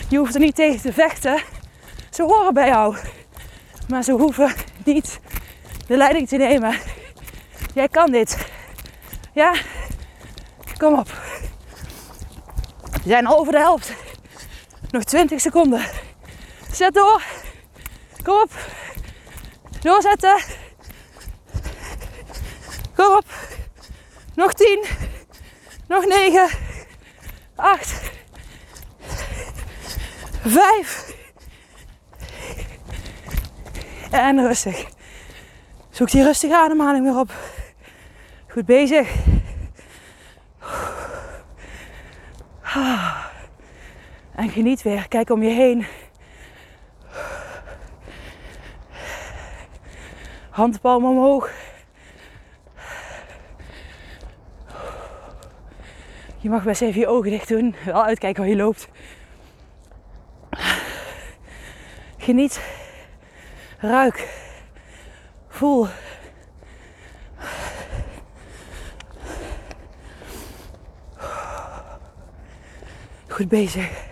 Je 0.09 0.17
hoeft 0.17 0.33
er 0.33 0.39
niet 0.39 0.55
tegen 0.55 0.81
te 0.81 0.93
vechten. 0.93 1.41
Ze 2.09 2.23
horen 2.23 2.53
bij 2.53 2.67
jou. 2.67 2.95
Maar 3.87 4.03
ze 4.03 4.11
hoeven 4.11 4.53
niet 4.83 5.19
de 5.87 5.97
leiding 5.97 6.27
te 6.27 6.37
nemen. 6.37 6.77
Jij 7.73 7.87
kan 7.87 8.11
dit. 8.11 8.53
Ja? 9.35 9.53
Kom 10.77 10.99
op. 10.99 11.07
We 12.91 13.09
zijn 13.09 13.27
over 13.27 13.51
de 13.51 13.57
helft. 13.57 13.93
Nog 14.91 15.03
20 15.03 15.41
seconden. 15.41 15.81
Zet 16.71 16.93
door. 16.93 17.23
Kom 18.23 18.41
op. 18.41 18.51
Doorzetten. 19.81 20.37
Kom 22.95 23.15
op. 23.15 23.25
Nog 24.35 24.53
10. 24.53 24.85
Nog 25.87 26.05
9. 26.05 26.49
8. 27.55 28.01
5. 30.45 31.13
En 34.11 34.47
rustig. 34.47 34.85
Zoek 35.89 36.11
die 36.11 36.23
rustige 36.23 36.57
ademhaling 36.57 37.05
weer 37.05 37.19
op. 37.19 37.31
Goed 38.47 38.65
bezig. 38.65 39.24
Geniet 44.55 44.81
weer. 44.81 45.07
Kijk 45.07 45.29
om 45.29 45.43
je 45.43 45.49
heen. 45.49 45.85
Handpalm 50.49 51.05
omhoog. 51.05 51.51
Je 56.37 56.49
mag 56.49 56.63
best 56.63 56.81
even 56.81 56.99
je 56.99 57.07
ogen 57.07 57.29
dicht 57.29 57.47
doen. 57.47 57.75
Wel 57.85 58.03
uitkijken 58.03 58.41
waar 58.41 58.51
je 58.51 58.57
loopt. 58.57 58.89
Geniet. 62.17 62.61
Ruik. 63.77 64.27
Voel. 65.47 65.87
Goed 73.27 73.47
bezig. 73.47 74.04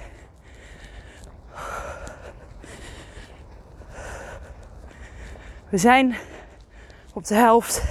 We 5.74 5.80
zijn 5.80 6.16
op 7.14 7.26
de 7.26 7.36
helft. 7.36 7.84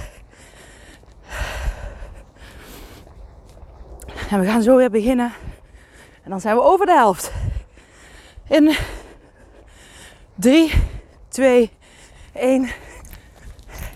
En 4.29 4.39
we 4.39 4.45
gaan 4.45 4.61
zo 4.61 4.75
weer 4.75 4.89
beginnen. 4.89 5.33
En 6.23 6.29
dan 6.29 6.41
zijn 6.41 6.55
we 6.55 6.61
over 6.61 6.85
de 6.85 6.91
helft. 6.91 7.31
In 8.47 8.75
3, 10.35 10.73
2, 11.27 11.71
1. 12.33 12.69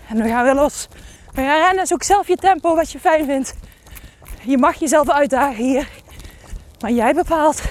En 0.08 0.22
we 0.22 0.28
gaan 0.28 0.44
weer 0.44 0.54
los. 0.54 0.88
We 1.32 1.42
gaan 1.42 1.60
rennen. 1.60 1.86
Zoek 1.86 2.02
zelf 2.02 2.28
je 2.28 2.36
tempo 2.36 2.74
wat 2.74 2.92
je 2.92 3.00
fijn 3.00 3.24
vindt. 3.24 3.54
Je 4.42 4.58
mag 4.58 4.74
jezelf 4.74 5.10
uitdagen 5.10 5.64
hier. 5.64 5.88
Maar 6.80 6.90
jij 6.90 7.14
bepaalt. 7.14 7.62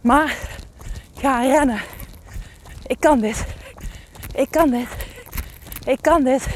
Maar 0.00 0.36
ga 1.14 1.40
rennen. 1.40 1.80
Ik 2.86 3.00
kan 3.00 3.20
dit. 3.20 3.46
Ik 4.34 4.50
kan 4.50 4.70
dit. 4.70 5.07
Ik 5.88 6.02
kan 6.02 6.24
dit. 6.24 6.46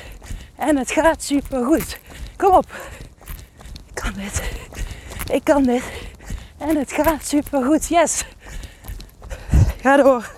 En 0.56 0.76
het 0.76 0.90
gaat 0.90 1.22
super 1.22 1.64
goed. 1.64 1.98
Kom 2.36 2.54
op. 2.54 2.66
Ik 3.86 3.94
kan 3.94 4.12
dit. 4.12 4.42
Ik 5.30 5.44
kan 5.44 5.62
dit. 5.62 5.82
En 6.58 6.76
het 6.76 6.92
gaat 6.92 7.26
super 7.26 7.64
goed. 7.64 7.88
Yes. 7.88 8.24
Ga 9.80 9.96
door. 9.96 10.30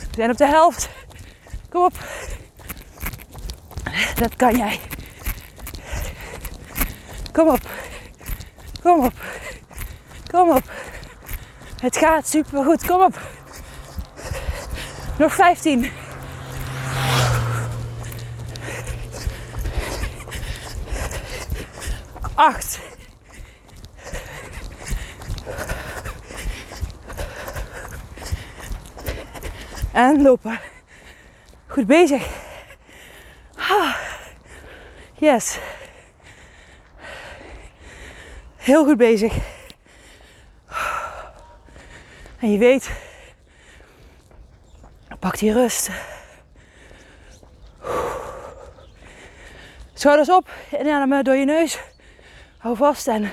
We 0.00 0.16
zijn 0.16 0.30
op 0.30 0.36
de 0.36 0.46
helft. 0.46 0.88
Kom 1.68 1.84
op. 1.84 1.94
Dat 4.14 4.36
kan 4.36 4.56
jij. 4.56 4.80
Kom 7.32 7.48
op. 7.48 7.70
Kom 8.82 9.04
op. 9.04 9.14
Kom 10.30 10.50
op. 10.50 10.70
Het 11.80 11.96
gaat 11.96 12.28
super 12.28 12.64
goed. 12.64 12.86
Kom 12.86 13.02
op. 13.02 13.20
Nog 15.20 15.34
15. 15.34 15.90
Acht. 22.34 22.80
En 29.92 30.22
lopen. 30.22 30.60
Goed 31.66 31.86
bezig. 31.86 32.28
Yes. 35.18 35.58
Heel 38.56 38.84
goed 38.84 38.96
bezig. 38.96 39.34
En 42.38 42.52
je 42.52 42.58
weet, 42.58 42.90
pak 45.20 45.38
die 45.38 45.52
rust. 45.52 45.90
Schouders 49.94 50.30
op, 50.30 50.50
inademen 50.80 51.24
door 51.24 51.34
je 51.34 51.44
neus. 51.44 51.78
Hou 52.58 52.76
vast 52.76 53.08
en 53.08 53.30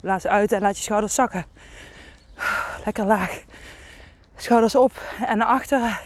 laat 0.00 0.20
ze 0.20 0.28
uit 0.28 0.52
en 0.52 0.60
laat 0.60 0.76
je 0.76 0.82
schouders 0.82 1.14
zakken. 1.14 1.46
Lekker 2.84 3.04
laag. 3.04 3.42
Schouders 4.36 4.74
op 4.74 4.92
en 5.26 5.38
naar 5.38 5.46
achteren 5.46 5.98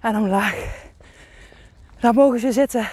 en 0.00 0.16
omlaag. 0.16 0.86
Daar 2.00 2.14
mogen 2.14 2.40
ze 2.40 2.52
zitten. 2.52 2.88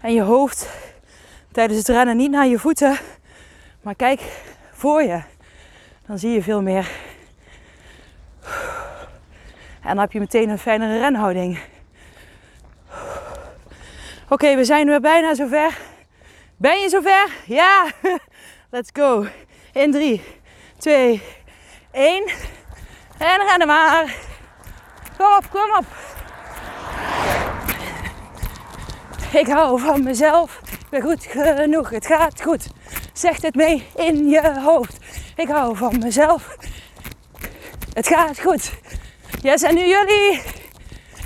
En 0.00 0.12
je 0.12 0.22
hoofd 0.22 0.68
tijdens 1.52 1.78
het 1.78 1.88
rennen 1.88 2.16
niet 2.16 2.30
naar 2.30 2.46
je 2.46 2.58
voeten, 2.58 2.98
maar 3.82 3.94
kijk 3.94 4.20
voor 4.72 5.02
je. 5.02 5.22
Dan 6.08 6.18
zie 6.18 6.30
je 6.30 6.42
veel 6.42 6.62
meer. 6.62 6.90
En 9.82 9.94
dan 9.94 9.98
heb 9.98 10.12
je 10.12 10.18
meteen 10.18 10.48
een 10.48 10.58
fijnere 10.58 10.98
renhouding. 10.98 11.58
Oké, 14.28 14.56
we 14.56 14.64
zijn 14.64 14.86
weer 14.86 15.00
bijna 15.00 15.34
zover. 15.34 15.78
Ben 16.56 16.78
je 16.80 16.88
zover? 16.88 17.30
Ja! 17.46 17.86
Let's 18.70 18.90
go. 18.92 19.26
In 19.72 19.92
3, 19.92 20.22
2, 20.78 21.22
1. 21.90 22.24
En 23.18 23.46
rennen 23.46 23.66
maar. 23.66 24.14
Kom 25.16 25.36
op, 25.36 25.50
kom 25.50 25.76
op. 25.76 25.84
Ik 29.32 29.46
hou 29.46 29.80
van 29.80 30.02
mezelf. 30.02 30.60
Ik 30.70 30.88
ben 30.90 31.02
goed 31.02 31.24
genoeg. 31.24 31.90
Het 31.90 32.06
gaat 32.06 32.42
goed. 32.42 32.66
Zeg 33.18 33.42
het 33.42 33.54
mee 33.54 33.86
in 33.94 34.28
je 34.28 34.60
hoofd. 34.60 34.96
Ik 35.36 35.48
hou 35.48 35.76
van 35.76 35.98
mezelf. 35.98 36.56
Het 37.92 38.06
gaat 38.06 38.40
goed. 38.40 38.72
Yes, 39.42 39.62
en 39.62 39.74
nu 39.74 39.86
jullie. 39.86 40.42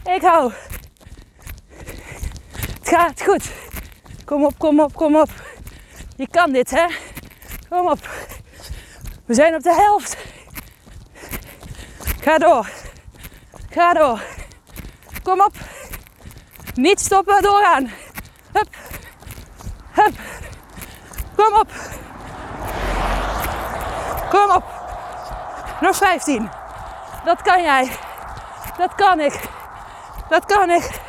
Ik 0.05 0.22
hou. 0.22 0.52
Het 2.78 2.88
gaat 2.88 3.22
goed. 3.22 3.50
Kom 4.24 4.44
op, 4.44 4.59
kom 4.59 4.81
op, 4.81 4.94
kom 4.94 5.16
op. 5.16 5.28
Je 6.16 6.28
kan 6.31 6.52
dit, 6.52 6.70
hè? 6.70 6.87
Kom 7.68 7.88
op. 7.88 8.09
We 9.26 9.35
zijn 9.35 9.55
op 9.55 9.62
de 9.62 9.74
helft. 9.74 10.16
Ga 12.20 12.38
door. 12.38 12.70
Ga 13.70 13.92
door. 13.92 14.22
Kom 15.22 15.40
op. 15.40 15.55
Niet 16.74 17.00
stoppen, 17.00 17.42
doorgaan. 17.42 17.90
Hup. 18.52 18.76
Hup. 19.92 20.41
Kom 21.37 21.55
op. 21.55 21.71
Kom 24.31 24.51
op. 24.51 24.64
Nog 25.81 25.97
15. 25.97 26.51
Dat 27.25 27.42
kan 27.42 27.62
jij. 27.62 27.90
Dat 28.77 28.95
kan 28.95 29.21
ik. 29.21 29.40
Dat 30.29 30.45
kan 30.45 30.71
ik. 30.71 31.01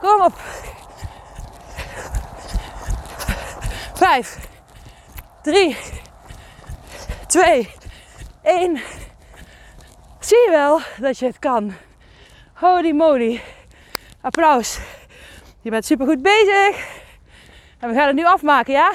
Kom 0.00 0.20
op. 0.20 0.32
5, 3.94 4.38
3, 5.42 5.76
2, 7.26 7.70
1. 8.42 8.80
Zie 10.18 10.38
je 10.38 10.50
wel 10.50 10.80
dat 10.98 11.18
je 11.18 11.26
het 11.26 11.38
kan? 11.38 11.74
Holy 12.54 12.90
moly. 12.90 13.42
Applaus. 14.20 14.78
Je 15.60 15.70
bent 15.70 15.84
super 15.84 16.06
goed 16.06 16.22
bezig. 16.22 16.86
En 17.78 17.88
we 17.88 17.94
gaan 17.94 18.06
het 18.06 18.16
nu 18.16 18.24
afmaken, 18.24 18.72
ja? 18.72 18.92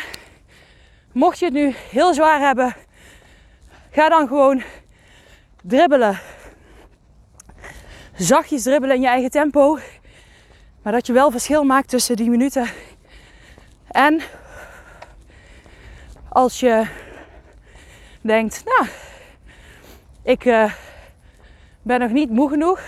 Mocht 1.16 1.40
je 1.40 1.46
het 1.46 1.54
nu 1.54 1.76
heel 1.92 2.14
zwaar 2.14 2.40
hebben, 2.40 2.76
ga 3.92 4.10
dan 4.10 4.28
gewoon 4.28 4.64
dribbelen. 5.64 6.20
Zachtjes 8.16 8.64
dribbelen 8.64 8.96
in 8.96 9.02
je 9.02 9.08
eigen 9.08 9.30
tempo. 9.30 9.80
Maar 10.82 10.94
dat 10.94 11.08
je 11.08 11.14
wel 11.14 11.32
verschil 11.32 11.64
maakt 11.64 11.90
tussen 11.90 12.16
die 12.16 12.30
minuten. 12.30 12.68
En 13.88 14.22
als 16.30 16.60
je 16.60 16.88
denkt, 18.22 18.64
nou, 18.66 18.88
ik 20.24 20.46
uh, 20.46 20.74
ben 21.82 22.00
nog 22.00 22.12
niet 22.12 22.30
moe 22.30 22.50
genoeg. 22.50 22.80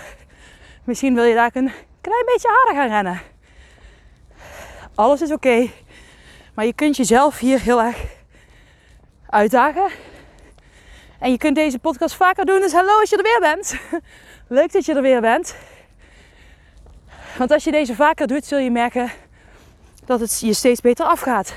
Misschien 0.84 1.14
wil 1.14 1.24
je 1.24 1.34
daar 1.34 1.50
een 1.52 1.72
klein 2.00 2.24
beetje 2.24 2.48
harder 2.48 2.82
gaan 2.82 2.88
rennen. 2.88 3.20
Alles 4.94 5.22
is 5.22 5.32
oké. 5.32 5.70
maar 6.54 6.64
je 6.64 6.72
kunt 6.72 6.96
jezelf 6.96 7.38
hier 7.38 7.60
heel 7.60 7.82
erg 7.82 8.16
uitdagen. 9.30 9.90
En 11.18 11.30
je 11.30 11.38
kunt 11.38 11.54
deze 11.54 11.78
podcast 11.78 12.14
vaker 12.14 12.44
doen. 12.44 12.60
Dus 12.60 12.72
hallo 12.72 13.00
als 13.00 13.10
je 13.10 13.16
er 13.16 13.22
weer 13.22 13.40
bent. 13.40 13.74
Leuk 14.58 14.72
dat 14.72 14.84
je 14.84 14.94
er 14.94 15.02
weer 15.02 15.20
bent. 15.20 15.56
Want 17.38 17.50
als 17.50 17.64
je 17.64 17.70
deze 17.70 17.94
vaker 17.94 18.26
doet, 18.26 18.44
zul 18.46 18.58
je 18.58 18.70
merken 18.70 19.10
dat 20.04 20.20
het 20.20 20.40
je 20.40 20.52
steeds 20.52 20.80
beter 20.80 21.06
afgaat. 21.06 21.54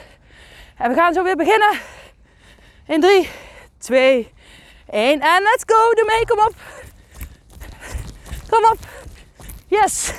En 0.78 0.90
we 0.90 0.96
gaan 0.96 1.14
zo 1.14 1.24
weer 1.24 1.36
beginnen. 1.36 1.80
In 2.88 3.02
3, 3.02 3.30
2, 3.78 4.32
1 4.90 5.22
en 5.22 5.42
let's 5.42 5.64
go. 5.66 5.94
Doe 5.94 6.06
mee, 6.06 6.26
kom 6.26 6.40
op. 6.40 6.56
Kom 8.50 8.64
op. 8.72 8.78
Yes. 9.68 10.12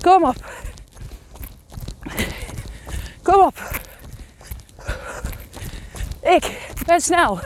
Kom 0.00 0.24
op. 0.24 0.36
Kom 3.22 3.40
op. 3.40 3.54
Ik 6.22 6.58
ben 6.86 7.00
snel. 7.00 7.38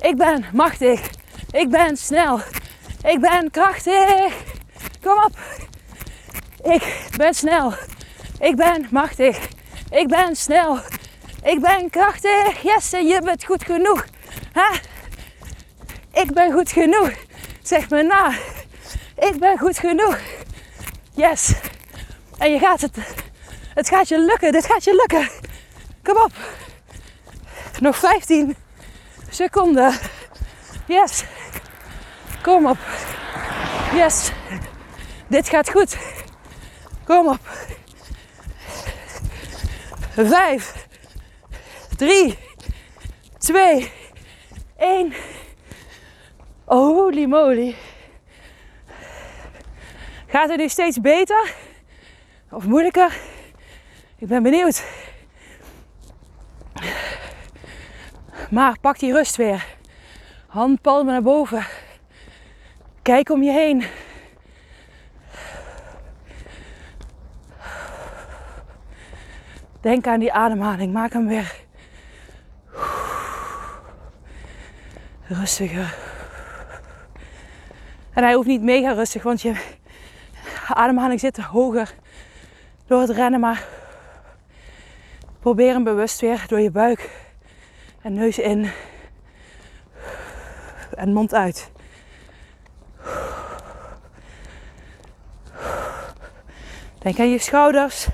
Ik 0.00 0.16
ben 0.16 0.44
machtig. 0.52 1.10
Ik 1.50 1.70
ben 1.70 1.96
snel. 1.96 2.40
Ik 3.04 3.20
ben 3.20 3.50
krachtig. 3.50 4.32
Kom 5.02 5.24
op. 5.24 5.38
Ik 6.62 7.08
ben 7.16 7.34
snel. 7.34 7.72
Ik 8.40 8.56
ben 8.56 8.86
machtig. 8.90 9.38
Ik 9.90 10.08
ben 10.08 10.36
snel. 10.36 10.78
Ik 11.42 11.60
ben 11.60 11.90
krachtig. 11.90 12.62
Yes, 12.62 12.92
en 12.92 13.06
je 13.06 13.20
bent 13.22 13.44
goed 13.44 13.64
genoeg. 13.64 14.04
Huh? 14.54 14.74
Ik 16.12 16.32
ben 16.32 16.52
goed 16.52 16.72
genoeg. 16.72 17.10
Zeg 17.62 17.90
me 17.90 18.02
na. 18.02 18.32
Ik 19.16 19.38
ben 19.38 19.58
goed 19.58 19.78
genoeg. 19.78 20.18
Yes. 21.14 21.52
En 22.38 22.50
je 22.50 22.58
gaat 22.58 22.80
het. 22.80 22.96
Het 23.74 23.88
gaat 23.88 24.08
je 24.08 24.18
lukken. 24.18 24.52
Dit 24.52 24.66
gaat 24.66 24.84
je 24.84 24.94
lukken. 24.94 25.30
Kom 26.02 26.16
op. 26.16 26.32
Nog 27.80 27.96
15 27.96 28.56
seconden. 29.30 29.92
Yes. 30.86 31.24
Kom 32.42 32.66
op. 32.66 32.78
Yes. 33.94 34.30
Dit 35.26 35.48
gaat 35.48 35.70
goed. 35.70 35.96
Kom 37.04 37.28
op. 37.28 37.40
Vijf, 40.26 40.86
drie, 41.96 42.38
twee, 43.38 43.92
één. 44.76 45.12
Holy 46.64 47.24
moly. 47.24 47.76
Gaat 50.26 50.48
het 50.48 50.58
nu 50.58 50.68
steeds 50.68 51.00
beter? 51.00 51.54
Of 52.50 52.64
moeilijker? 52.64 53.18
Ik 54.18 54.28
ben 54.28 54.42
benieuwd. 54.42 54.84
Maar 58.48 58.78
pak 58.80 58.98
die 58.98 59.12
rust 59.12 59.36
weer. 59.36 59.66
Handpalmen 60.46 61.12
naar 61.12 61.22
boven. 61.22 61.66
Kijk 63.02 63.30
om 63.30 63.42
je 63.42 63.52
heen. 63.52 63.84
Denk 69.80 70.06
aan 70.06 70.20
die 70.20 70.32
ademhaling. 70.32 70.92
Maak 70.92 71.12
hem 71.12 71.26
weer 71.26 71.54
rustiger. 75.28 75.96
En 78.12 78.22
hij 78.22 78.34
hoeft 78.34 78.48
niet 78.48 78.62
mega 78.62 78.92
rustig, 78.92 79.22
want 79.22 79.42
je 79.42 79.76
ademhaling 80.68 81.20
zit 81.20 81.36
hoger 81.36 81.94
door 82.86 83.00
het 83.00 83.10
rennen. 83.10 83.40
Maar 83.40 83.66
probeer 85.40 85.72
hem 85.72 85.84
bewust 85.84 86.20
weer 86.20 86.44
door 86.48 86.60
je 86.60 86.70
buik 86.70 87.27
en 88.02 88.12
neus 88.12 88.38
in 88.38 88.70
en 90.96 91.12
mond 91.12 91.34
uit. 91.34 91.70
Denk 96.98 97.18
aan 97.18 97.30
je 97.30 97.38
schouders. 97.38 98.06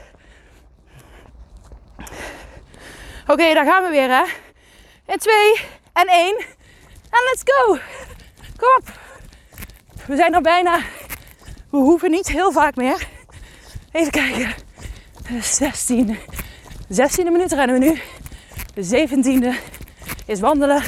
Oké, 3.27 3.55
daar 3.55 3.65
gaan 3.65 3.83
we 3.83 3.91
weer 3.91 4.09
hè. 4.09 4.25
In 5.07 5.19
twee 5.19 5.61
en 5.93 6.07
één. 6.07 6.45
En 7.11 7.23
let's 7.25 7.43
go. 7.45 7.79
Kom 8.57 8.69
op. 8.79 8.93
We 10.07 10.17
zijn 10.17 10.35
er 10.35 10.41
bijna. 10.41 10.79
We 11.71 11.77
hoeven 11.77 12.11
niet 12.11 12.29
heel 12.29 12.53
vaak 12.53 12.77
meer. 12.77 13.07
Even 13.93 14.13
kijken. 14.13 14.55
De 15.29 15.43
16e. 15.43 16.19
16e 16.93 17.33
minuut 17.33 17.53
rennen 17.53 17.79
we 17.79 17.85
nu. 17.85 18.01
De 18.75 19.09
17e 19.09 19.74
is 20.27 20.41
wandelen. 20.41 20.83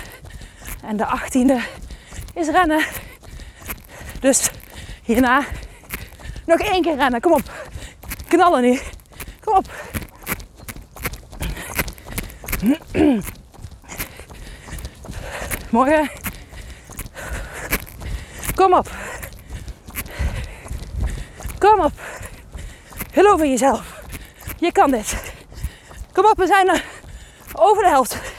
En 0.82 0.96
de 0.96 1.06
18e 1.06 1.62
is 2.34 2.48
rennen. 2.48 2.84
Dus 4.20 4.50
hierna 5.02 5.44
nog 6.46 6.58
één 6.58 6.82
keer 6.82 6.96
rennen. 6.96 7.20
Kom 7.20 7.32
op. 7.32 7.50
Knallen 8.28 8.62
nu. 8.62 8.80
Kom 9.44 9.56
op. 9.56 9.70
Morgen. 15.70 16.10
Kom 18.54 18.74
op. 18.74 18.90
Kom 21.58 21.80
op. 21.80 21.92
Geloof 23.12 23.42
in 23.42 23.50
jezelf. 23.50 24.02
Je 24.58 24.72
kan 24.72 24.90
dit. 24.90 25.34
Kom 26.12 26.24
op, 26.24 26.36
we 26.36 26.46
zijn 26.46 26.68
er 26.68 26.84
over 27.52 27.82
de 27.82 27.88
helft. 27.88 28.35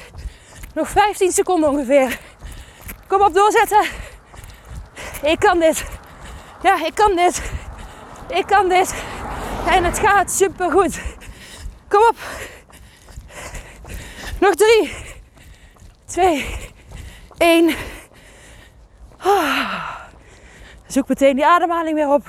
Nog 0.77 0.89
15 0.89 1.31
seconden 1.31 1.69
ongeveer. 1.69 2.19
Kom 3.07 3.21
op, 3.21 3.33
doorzetten. 3.33 3.85
Ik 5.21 5.39
kan 5.39 5.59
dit. 5.59 5.85
Ja, 6.61 6.85
ik 6.85 6.95
kan 6.95 7.15
dit. 7.15 7.51
Ik 8.29 8.45
kan 8.45 8.69
dit. 8.69 9.03
En 9.67 9.83
het 9.83 9.99
gaat 9.99 10.31
super 10.31 10.71
goed. 10.71 11.01
Kom 11.87 12.07
op. 12.07 12.15
Nog 14.39 14.55
drie, 14.55 14.95
twee, 16.05 16.55
één. 17.37 17.75
Zoek 20.87 21.07
meteen 21.07 21.35
die 21.35 21.45
ademhaling 21.45 21.95
weer 21.95 22.09
op. 22.09 22.25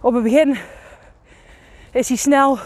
Op 0.00 0.14
het 0.14 0.22
begin 0.22 0.58
is 1.94 2.08
hij 2.08 2.16
snel. 2.16 2.58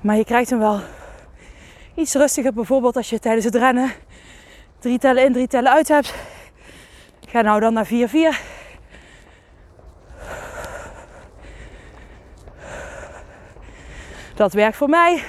Maar 0.00 0.16
je 0.16 0.24
krijgt 0.24 0.50
hem 0.50 0.58
wel 0.58 0.80
iets 1.94 2.14
rustiger. 2.14 2.52
Bijvoorbeeld 2.52 2.96
als 2.96 3.10
je 3.10 3.18
tijdens 3.18 3.44
het 3.44 3.54
rennen 3.54 3.92
drie 4.78 4.98
tellen 4.98 5.24
in, 5.24 5.32
drie 5.32 5.46
tellen 5.46 5.72
uit 5.72 5.88
hebt. 5.88 6.14
Ga 7.26 7.40
nou 7.40 7.60
dan 7.60 7.72
naar 7.72 7.86
4-4. 7.86 7.88
Dat 14.34 14.52
werkt 14.52 14.76
voor 14.76 14.88
mij. 14.88 15.22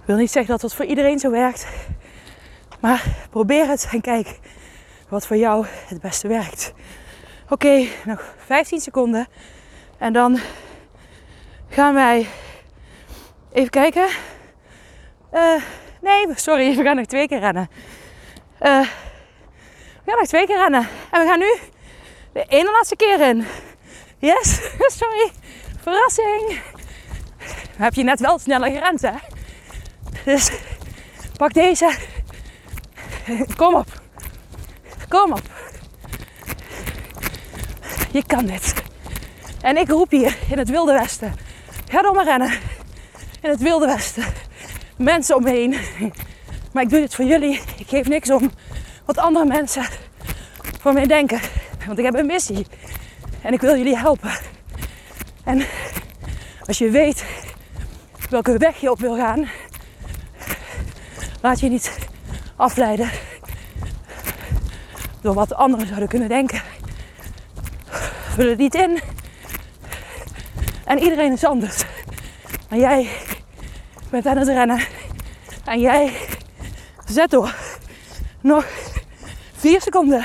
Ik 0.00 0.06
wil 0.06 0.16
niet 0.16 0.30
zeggen 0.30 0.52
dat 0.52 0.60
dat 0.60 0.74
voor 0.74 0.84
iedereen 0.84 1.18
zo 1.18 1.30
werkt. 1.30 1.66
Maar 2.80 3.04
probeer 3.30 3.66
het 3.66 3.88
en 3.92 4.00
kijk 4.00 4.38
wat 5.10 5.26
voor 5.26 5.36
jou 5.36 5.66
het 5.86 6.00
beste 6.00 6.28
werkt. 6.28 6.72
Oké, 7.48 7.86
nog 8.04 8.34
15 8.46 8.80
seconden. 8.80 9.26
En 9.98 10.12
dan 10.12 10.38
gaan 11.68 11.94
wij 11.94 12.26
even 13.52 13.70
kijken. 13.70 14.08
Uh, 15.32 15.62
nee, 16.00 16.26
sorry, 16.34 16.74
we 16.76 16.82
gaan 16.82 16.96
nog 16.96 17.06
twee 17.06 17.28
keer 17.28 17.38
rennen. 17.40 17.70
Uh, 18.62 18.80
we 20.04 20.10
gaan 20.10 20.18
nog 20.18 20.26
twee 20.26 20.46
keer 20.46 20.58
rennen. 20.58 20.88
En 21.10 21.20
we 21.20 21.26
gaan 21.26 21.38
nu 21.38 21.58
de 22.32 22.44
ene 22.48 22.70
laatste 22.70 22.96
keer 22.96 23.20
in. 23.20 23.44
Yes, 24.18 24.60
sorry. 25.00 25.30
Verrassing. 25.80 26.60
Heb 27.76 27.94
je 27.94 28.02
net 28.02 28.20
wel 28.20 28.38
sneller 28.38 28.70
gerend, 28.70 29.02
hè? 29.02 29.14
Dus 30.24 30.50
pak 31.36 31.52
deze. 31.52 31.94
Kom 33.56 33.74
op. 33.74 34.00
Kom 35.10 35.32
op. 35.32 35.42
Je 38.12 38.22
kan 38.26 38.46
dit. 38.46 38.74
En 39.60 39.76
ik 39.76 39.88
roep 39.88 40.10
hier 40.10 40.36
in 40.50 40.58
het 40.58 40.70
Wilde 40.70 40.92
Westen. 40.92 41.34
Ga 41.88 42.02
dan 42.02 42.14
maar 42.14 42.24
rennen. 42.24 42.52
In 43.40 43.50
het 43.50 43.60
Wilde 43.60 43.86
Westen. 43.86 44.24
Mensen 44.96 45.36
omheen. 45.36 45.76
Maar 46.72 46.82
ik 46.82 46.88
doe 46.88 47.00
dit 47.00 47.14
voor 47.14 47.24
jullie. 47.24 47.60
Ik 47.78 47.88
geef 47.88 48.08
niks 48.08 48.30
om 48.30 48.50
wat 49.04 49.18
andere 49.18 49.44
mensen 49.44 49.84
voor 50.80 50.92
mij 50.92 51.06
denken. 51.06 51.40
Want 51.86 51.98
ik 51.98 52.04
heb 52.04 52.14
een 52.14 52.26
missie. 52.26 52.66
En 53.42 53.52
ik 53.52 53.60
wil 53.60 53.76
jullie 53.76 53.96
helpen. 53.96 54.32
En 55.44 55.64
als 56.66 56.78
je 56.78 56.90
weet 56.90 57.24
welke 58.28 58.58
weg 58.58 58.80
je 58.80 58.90
op 58.90 59.00
wil 59.00 59.16
gaan, 59.16 59.48
laat 61.40 61.60
je 61.60 61.68
niet 61.68 61.98
afleiden 62.56 63.10
door 65.20 65.34
wat 65.34 65.54
anderen 65.54 65.86
zouden 65.86 66.08
kunnen 66.08 66.28
denken. 66.28 66.62
Vul 68.34 68.48
het 68.48 68.58
niet 68.58 68.74
in. 68.74 69.00
En 70.84 70.98
iedereen 70.98 71.32
is 71.32 71.44
anders. 71.44 71.84
Maar 72.68 72.78
jij 72.78 73.08
bent 74.10 74.26
aan 74.26 74.36
het 74.36 74.48
rennen. 74.48 74.80
En 75.64 75.80
jij 75.80 76.12
zet 77.06 77.30
door. 77.30 77.54
Nog 78.40 78.66
vier 79.52 79.80
seconden. 79.80 80.24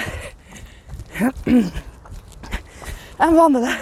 En 3.17 3.33
wandelen. 3.33 3.77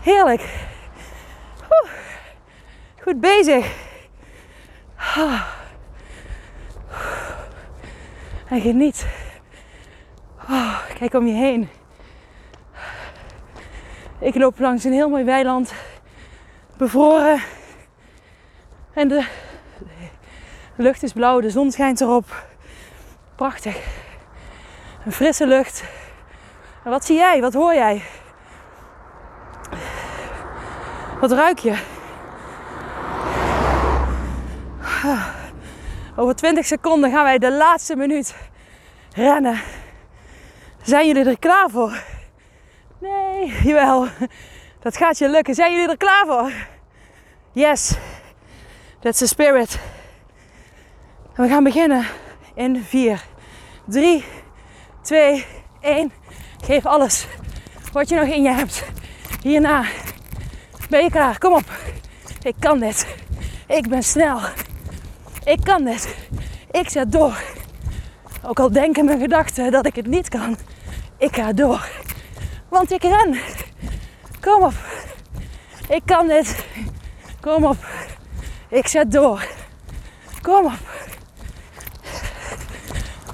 Heerlijk. 0.00 0.42
Goed 3.00 3.20
bezig. 3.20 3.66
En 8.48 8.60
geniet. 8.60 9.06
Kijk 10.98 11.14
om 11.14 11.26
je 11.26 11.34
heen. 11.34 11.68
Ik 14.20 14.34
loop 14.34 14.58
langs 14.58 14.84
een 14.84 14.92
heel 14.92 15.08
mooi 15.08 15.24
weiland. 15.24 15.72
Bevroren. 16.76 17.40
En 18.92 19.08
de 19.08 19.26
lucht 20.76 21.02
is 21.02 21.12
blauw, 21.12 21.40
de 21.40 21.50
zon 21.50 21.70
schijnt 21.70 22.00
erop. 22.00 22.46
Prachtig. 23.34 23.76
Een 25.04 25.12
frisse 25.12 25.46
lucht. 25.46 25.84
En 26.84 26.90
wat 26.90 27.04
zie 27.04 27.16
jij? 27.16 27.40
Wat 27.40 27.54
hoor 27.54 27.74
jij? 27.74 28.02
Wat 31.20 31.32
ruik 31.32 31.58
je? 31.58 31.76
Over 36.18 36.34
20 36.34 36.66
seconden 36.66 37.10
gaan 37.10 37.24
wij 37.24 37.38
de 37.38 37.52
laatste 37.52 37.96
minuut 37.96 38.34
rennen. 39.14 39.60
Zijn 40.82 41.06
jullie 41.06 41.24
er 41.24 41.38
klaar 41.38 41.70
voor? 41.70 42.02
Nee, 43.00 43.54
jawel. 43.62 44.06
Dat 44.80 44.96
gaat 44.96 45.18
je 45.18 45.28
lukken. 45.28 45.54
Zijn 45.54 45.72
jullie 45.72 45.88
er 45.88 45.96
klaar 45.96 46.26
voor? 46.26 46.52
Yes. 47.52 47.96
That's 49.00 49.18
the 49.18 49.26
spirit. 49.26 49.78
We 51.34 51.48
gaan 51.48 51.64
beginnen 51.64 52.06
in 52.54 52.84
4, 52.84 53.24
3, 53.86 54.24
2, 55.02 55.46
1. 55.80 56.12
Geef 56.64 56.86
alles 56.86 57.26
wat 57.92 58.08
je 58.08 58.14
nog 58.14 58.28
in 58.28 58.42
je 58.42 58.50
hebt. 58.50 58.84
Hierna 59.42 59.84
ben 60.90 61.02
je 61.02 61.10
klaar. 61.10 61.38
Kom 61.38 61.52
op. 61.52 61.70
Ik 62.42 62.54
kan 62.58 62.78
dit. 62.78 63.16
Ik 63.66 63.88
ben 63.88 64.02
snel. 64.02 64.40
Ik 65.48 65.60
kan 65.64 65.84
dit. 65.84 66.16
Ik 66.70 66.88
zet 66.88 67.12
door. 67.12 67.42
Ook 68.42 68.60
al 68.60 68.72
denken 68.72 69.04
mijn 69.04 69.20
gedachten 69.20 69.70
dat 69.70 69.86
ik 69.86 69.96
het 69.96 70.06
niet 70.06 70.28
kan. 70.28 70.56
Ik 71.16 71.36
ga 71.36 71.52
door. 71.52 71.88
Want 72.68 72.92
ik 72.92 73.02
ren. 73.02 73.38
Kom 74.40 74.62
op. 74.62 74.72
Ik 75.88 76.02
kan 76.04 76.28
dit. 76.28 76.64
Kom 77.40 77.64
op. 77.64 77.76
Ik 78.68 78.86
zet 78.86 79.12
door. 79.12 79.46
Kom 80.42 80.64
op. 80.64 80.78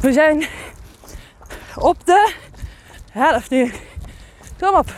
We 0.00 0.12
zijn 0.12 0.44
op 1.74 2.06
de 2.06 2.32
helft 3.10 3.50
nu. 3.50 3.72
Kom 4.60 4.74
op. 4.74 4.92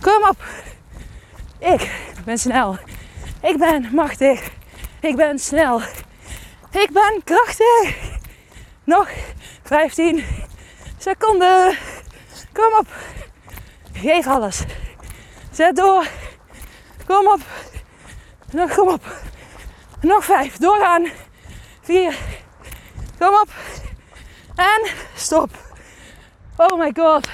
Kom 0.00 0.28
op. 0.28 0.44
Ik 1.58 1.90
ben 2.24 2.38
snel. 2.38 2.78
Ik 3.46 3.58
ben 3.58 3.88
machtig. 3.92 4.50
Ik 5.00 5.16
ben 5.16 5.38
snel. 5.38 5.80
Ik 6.70 6.90
ben 6.90 7.20
krachtig. 7.24 7.96
Nog 8.84 9.08
15 9.62 10.24
seconden. 10.98 11.76
Kom 12.52 12.78
op. 12.78 12.86
Geef 13.92 14.26
alles. 14.26 14.64
Zet 15.50 15.76
door. 15.76 16.06
Kom 17.06 17.26
op. 17.26 17.40
Nog, 18.50 18.74
kom 18.74 18.88
op. 18.88 19.04
Nog 20.00 20.24
vijf. 20.24 20.56
Doorgaan. 20.56 21.06
Vier. 21.82 22.18
Kom 23.18 23.34
op. 23.34 23.48
En 24.54 24.90
stop. 25.14 25.50
Oh 26.56 26.78
my 26.78 26.92
god. 26.96 27.28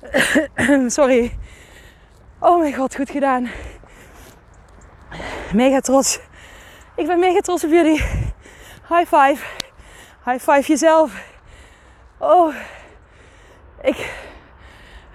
Sorry. 0.96 1.38
Oh 2.38 2.60
my 2.60 2.72
god, 2.72 2.94
goed 2.94 3.10
gedaan. 3.10 3.50
Mega 5.52 5.80
trots. 5.80 6.20
Ik 6.96 7.06
ben 7.06 7.18
mega 7.18 7.40
trots 7.40 7.64
op 7.64 7.70
jullie. 7.70 8.02
High 8.88 9.14
five. 9.14 9.44
High 10.24 10.50
five 10.50 10.62
jezelf. 10.66 11.12
Oh. 12.18 12.54
Ik, 13.82 14.12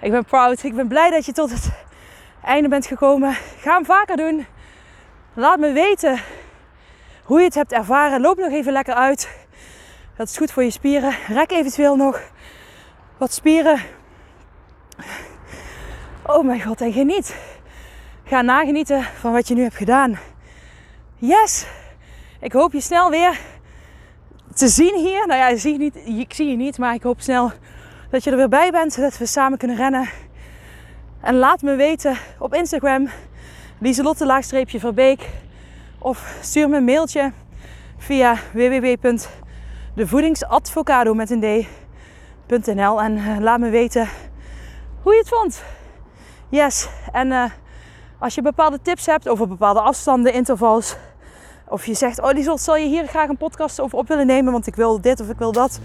ik 0.00 0.10
ben 0.10 0.24
proud. 0.24 0.62
Ik 0.62 0.74
ben 0.74 0.88
blij 0.88 1.10
dat 1.10 1.26
je 1.26 1.32
tot 1.32 1.50
het 1.50 1.70
einde 2.42 2.68
bent 2.68 2.86
gekomen. 2.86 3.36
Ga 3.58 3.74
hem 3.74 3.84
vaker 3.84 4.16
doen. 4.16 4.46
Laat 5.34 5.58
me 5.58 5.72
weten 5.72 6.20
hoe 7.24 7.38
je 7.38 7.44
het 7.44 7.54
hebt 7.54 7.72
ervaren. 7.72 8.20
Loop 8.20 8.36
nog 8.36 8.52
even 8.52 8.72
lekker 8.72 8.94
uit. 8.94 9.46
Dat 10.16 10.28
is 10.28 10.36
goed 10.36 10.52
voor 10.52 10.64
je 10.64 10.70
spieren. 10.70 11.14
Rek 11.28 11.50
eventueel 11.50 11.96
nog 11.96 12.20
wat 13.18 13.32
spieren. 13.32 13.80
Oh 16.26 16.44
mijn 16.44 16.62
god, 16.62 16.80
en 16.80 16.92
geniet. 16.92 17.36
Ga 18.28 18.42
nagenieten 18.42 19.02
van 19.02 19.32
wat 19.32 19.48
je 19.48 19.54
nu 19.54 19.62
hebt 19.62 19.76
gedaan. 19.76 20.18
Yes! 21.16 21.66
Ik 22.40 22.52
hoop 22.52 22.72
je 22.72 22.80
snel 22.80 23.10
weer 23.10 23.40
te 24.54 24.68
zien 24.68 24.96
hier. 24.96 25.26
Nou 25.26 25.40
ja, 25.40 25.48
ik 25.48 25.58
zie, 25.58 25.78
niet, 25.78 25.96
ik 25.96 26.34
zie 26.34 26.50
je 26.50 26.56
niet, 26.56 26.78
maar 26.78 26.94
ik 26.94 27.02
hoop 27.02 27.20
snel 27.20 27.52
dat 28.10 28.24
je 28.24 28.30
er 28.30 28.36
weer 28.36 28.48
bij 28.48 28.70
bent. 28.70 28.96
Dat 28.96 29.18
we 29.18 29.26
samen 29.26 29.58
kunnen 29.58 29.76
rennen. 29.76 30.08
En 31.20 31.34
laat 31.34 31.62
me 31.62 31.74
weten 31.74 32.16
op 32.38 32.54
Instagram, 32.54 33.08
Lieselotte-verbeek. 33.78 35.28
Of 35.98 36.36
stuur 36.40 36.68
me 36.68 36.76
een 36.76 36.84
mailtje 36.84 37.32
via 37.98 38.36
www.devoedingsadvocado 38.52 41.14
met 41.14 41.30
een 41.30 41.66
en 42.46 43.16
eh, 43.16 43.36
laat 43.38 43.58
me 43.58 43.70
weten 43.70 44.08
hoe 45.02 45.12
je 45.12 45.18
het 45.18 45.28
vond. 45.28 45.62
Yes, 46.48 46.88
en 47.12 47.26
uh, 47.26 47.44
als 48.18 48.34
je 48.34 48.42
bepaalde 48.42 48.78
tips 48.82 49.06
hebt 49.06 49.28
over 49.28 49.48
bepaalde 49.48 49.80
afstanden, 49.80 50.32
intervals, 50.32 50.96
of 51.68 51.86
je 51.86 51.94
zegt, 51.94 52.20
oh 52.20 52.30
die 52.30 52.58
zal 52.58 52.76
je 52.76 52.86
hier 52.86 53.06
graag 53.06 53.28
een 53.28 53.36
podcast 53.36 53.80
over 53.80 53.98
op 53.98 54.08
willen 54.08 54.26
nemen, 54.26 54.52
want 54.52 54.66
ik 54.66 54.74
wil 54.74 55.00
dit 55.00 55.20
of 55.20 55.28
ik 55.28 55.38
wil 55.38 55.52
dat. 55.52 55.80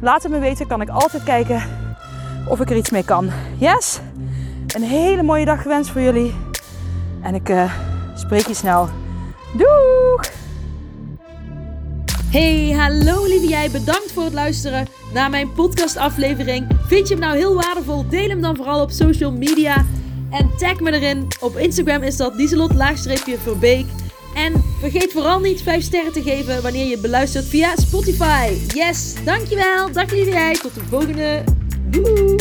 Laat 0.00 0.22
het 0.22 0.32
me 0.32 0.38
weten, 0.38 0.66
kan 0.66 0.80
ik 0.80 0.88
altijd 0.88 1.22
kijken 1.22 1.62
of 2.48 2.60
ik 2.60 2.70
er 2.70 2.76
iets 2.76 2.90
mee 2.90 3.04
kan. 3.04 3.30
Yes? 3.58 4.00
Een 4.74 4.82
hele 4.82 5.22
mooie 5.22 5.44
dag 5.44 5.62
gewenst 5.62 5.90
voor 5.90 6.00
jullie. 6.00 6.34
En 7.22 7.34
ik 7.34 7.48
uh, 7.48 7.72
spreek 8.14 8.46
je 8.46 8.54
snel. 8.54 8.88
Doeg! 9.52 10.30
Hey, 12.30 12.70
hallo 12.76 13.24
lieve 13.24 13.46
jij. 13.46 13.70
Bedankt 13.70 14.12
voor 14.12 14.24
het 14.24 14.32
luisteren 14.32 14.86
naar 15.12 15.30
mijn 15.30 15.52
podcastaflevering. 15.52 16.66
Vind 16.86 17.08
je 17.08 17.14
hem 17.14 17.22
nou 17.22 17.36
heel 17.36 17.54
waardevol? 17.54 18.08
Deel 18.08 18.28
hem 18.28 18.40
dan 18.40 18.56
vooral 18.56 18.82
op 18.82 18.90
social 18.90 19.32
media. 19.32 19.84
En 20.30 20.50
tag 20.56 20.80
me 20.80 20.92
erin. 20.92 21.26
Op 21.40 21.56
Instagram 21.56 22.02
is 22.02 22.16
dat 22.16 22.34
Lieselot-Verbeek. 22.34 23.86
En 24.34 24.64
vergeet 24.80 25.12
vooral 25.12 25.40
niet 25.40 25.62
5 25.62 25.82
sterren 25.82 26.12
te 26.12 26.22
geven 26.22 26.62
wanneer 26.62 26.86
je 26.86 26.98
beluistert 26.98 27.44
via 27.44 27.76
Spotify. 27.76 28.52
Yes, 28.74 29.14
dankjewel. 29.24 29.92
Dag 29.92 30.10
lieve 30.10 30.30
jij. 30.30 30.54
Tot 30.54 30.74
de 30.74 30.80
volgende. 30.88 31.44
Doei. 31.90 32.36